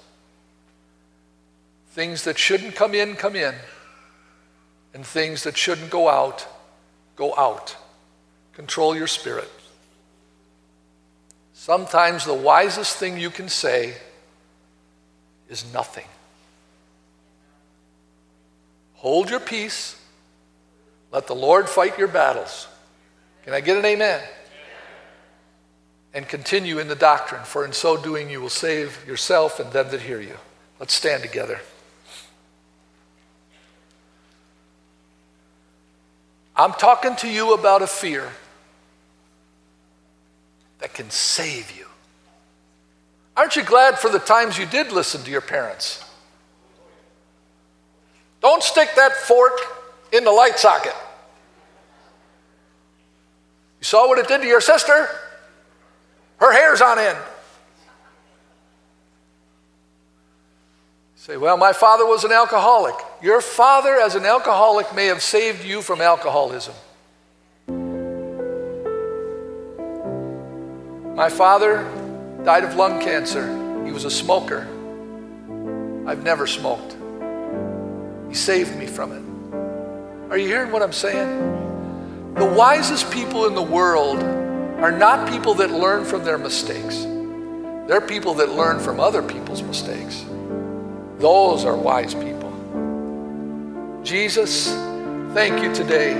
Things 1.92 2.24
that 2.24 2.36
shouldn't 2.36 2.74
come 2.74 2.94
in, 2.94 3.14
come 3.14 3.36
in, 3.36 3.54
and 4.94 5.06
things 5.06 5.44
that 5.44 5.56
shouldn't 5.56 5.90
go 5.90 6.08
out, 6.08 6.46
go 7.16 7.34
out. 7.36 7.76
Control 8.54 8.96
your 8.96 9.06
spirit. 9.06 9.50
Sometimes 11.52 12.24
the 12.24 12.34
wisest 12.34 12.96
thing 12.96 13.18
you 13.18 13.30
can 13.30 13.48
say 13.48 13.94
is 15.48 15.72
nothing. 15.72 16.06
Hold 18.94 19.30
your 19.30 19.40
peace. 19.40 20.00
Let 21.12 21.26
the 21.26 21.34
Lord 21.34 21.68
fight 21.68 21.98
your 21.98 22.08
battles. 22.08 22.66
Can 23.44 23.54
I 23.54 23.60
get 23.60 23.76
an 23.76 23.84
amen? 23.84 24.20
And 26.14 26.28
continue 26.28 26.78
in 26.78 26.88
the 26.88 26.94
doctrine, 26.94 27.44
for 27.44 27.64
in 27.64 27.72
so 27.72 27.96
doing 27.96 28.28
you 28.28 28.40
will 28.40 28.48
save 28.48 29.06
yourself 29.06 29.60
and 29.60 29.70
them 29.72 29.90
that 29.90 30.00
hear 30.00 30.20
you. 30.20 30.36
Let's 30.80 30.94
stand 30.94 31.22
together. 31.22 31.60
I'm 36.58 36.72
talking 36.72 37.14
to 37.16 37.28
you 37.28 37.54
about 37.54 37.82
a 37.82 37.86
fear 37.86 38.28
that 40.80 40.92
can 40.92 41.08
save 41.08 41.70
you. 41.78 41.86
Aren't 43.36 43.54
you 43.54 43.62
glad 43.62 44.00
for 44.00 44.10
the 44.10 44.18
times 44.18 44.58
you 44.58 44.66
did 44.66 44.90
listen 44.90 45.22
to 45.22 45.30
your 45.30 45.40
parents? 45.40 46.04
Don't 48.40 48.62
stick 48.62 48.90
that 48.96 49.12
fork 49.12 49.60
in 50.12 50.24
the 50.24 50.32
light 50.32 50.58
socket. 50.58 50.94
You 53.80 53.84
saw 53.84 54.08
what 54.08 54.18
it 54.18 54.26
did 54.26 54.42
to 54.42 54.48
your 54.48 54.60
sister? 54.60 55.08
Her 56.38 56.52
hair's 56.52 56.80
on 56.80 56.98
end. 56.98 57.18
Say, 61.28 61.36
well, 61.36 61.58
my 61.58 61.74
father 61.74 62.06
was 62.06 62.24
an 62.24 62.32
alcoholic. 62.32 62.94
Your 63.20 63.42
father, 63.42 63.96
as 63.96 64.14
an 64.14 64.24
alcoholic, 64.24 64.94
may 64.94 65.06
have 65.06 65.20
saved 65.20 65.62
you 65.62 65.82
from 65.82 66.00
alcoholism. 66.00 66.72
My 71.14 71.28
father 71.28 71.82
died 72.44 72.64
of 72.64 72.76
lung 72.76 72.98
cancer. 72.98 73.46
He 73.84 73.92
was 73.92 74.06
a 74.06 74.10
smoker. 74.10 74.66
I've 76.06 76.22
never 76.22 76.46
smoked. 76.46 76.96
He 78.30 78.34
saved 78.34 78.74
me 78.78 78.86
from 78.86 79.12
it. 79.12 80.32
Are 80.32 80.38
you 80.38 80.46
hearing 80.46 80.72
what 80.72 80.82
I'm 80.82 80.94
saying? 80.94 82.32
The 82.36 82.46
wisest 82.46 83.10
people 83.10 83.44
in 83.44 83.54
the 83.54 83.60
world 83.60 84.22
are 84.80 84.92
not 84.92 85.28
people 85.28 85.52
that 85.56 85.72
learn 85.72 86.06
from 86.06 86.24
their 86.24 86.38
mistakes. 86.38 87.02
They're 87.86 88.00
people 88.00 88.32
that 88.34 88.52
learn 88.52 88.80
from 88.80 88.98
other 88.98 89.22
people's 89.22 89.62
mistakes. 89.62 90.24
Those 91.18 91.64
are 91.64 91.76
wise 91.76 92.14
people. 92.14 92.52
Jesus, 94.04 94.68
thank 95.34 95.60
you 95.60 95.74
today. 95.74 96.14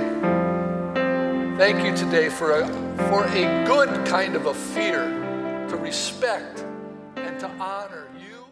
Thank 1.57 1.84
you 1.84 1.96
today 1.96 2.28
for 2.28 2.51
a, 2.51 2.66
for 3.09 3.24
a 3.26 3.64
good 3.64 4.05
kind 4.07 4.34
of 4.34 4.46
a 4.46 4.55
fear 4.55 5.05
to 5.68 5.76
respect 5.76 6.64
and 7.14 7.38
to 7.38 7.49
honor 7.61 8.09
you. 8.18 8.44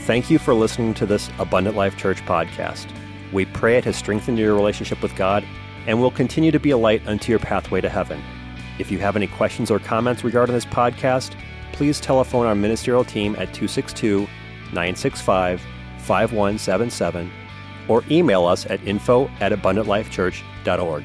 Thank 0.00 0.28
you 0.28 0.38
for 0.38 0.52
listening 0.52 0.92
to 0.94 1.06
this 1.06 1.30
Abundant 1.38 1.76
Life 1.76 1.96
Church 1.96 2.20
podcast. 2.26 2.92
We 3.32 3.46
pray 3.46 3.78
it 3.78 3.86
has 3.86 3.96
strengthened 3.96 4.38
your 4.38 4.54
relationship 4.54 5.00
with 5.02 5.16
God 5.16 5.44
and 5.86 5.98
will 5.98 6.10
continue 6.10 6.50
to 6.50 6.60
be 6.60 6.72
a 6.72 6.76
light 6.76 7.06
unto 7.06 7.32
your 7.32 7.38
pathway 7.38 7.80
to 7.80 7.88
heaven. 7.88 8.22
If 8.78 8.90
you 8.90 8.98
have 8.98 9.16
any 9.16 9.28
questions 9.28 9.70
or 9.70 9.78
comments 9.78 10.24
regarding 10.24 10.54
this 10.54 10.66
podcast, 10.66 11.34
please 11.80 11.98
telephone 11.98 12.44
our 12.44 12.54
ministerial 12.54 13.02
team 13.02 13.32
at 13.36 13.54
262 13.54 14.28
965 14.74 15.62
5177 15.96 17.30
or 17.88 18.04
email 18.10 18.44
us 18.44 18.66
at 18.66 18.86
info 18.86 19.28
at 19.40 19.50
abundantlifechurch.org. 19.50 21.04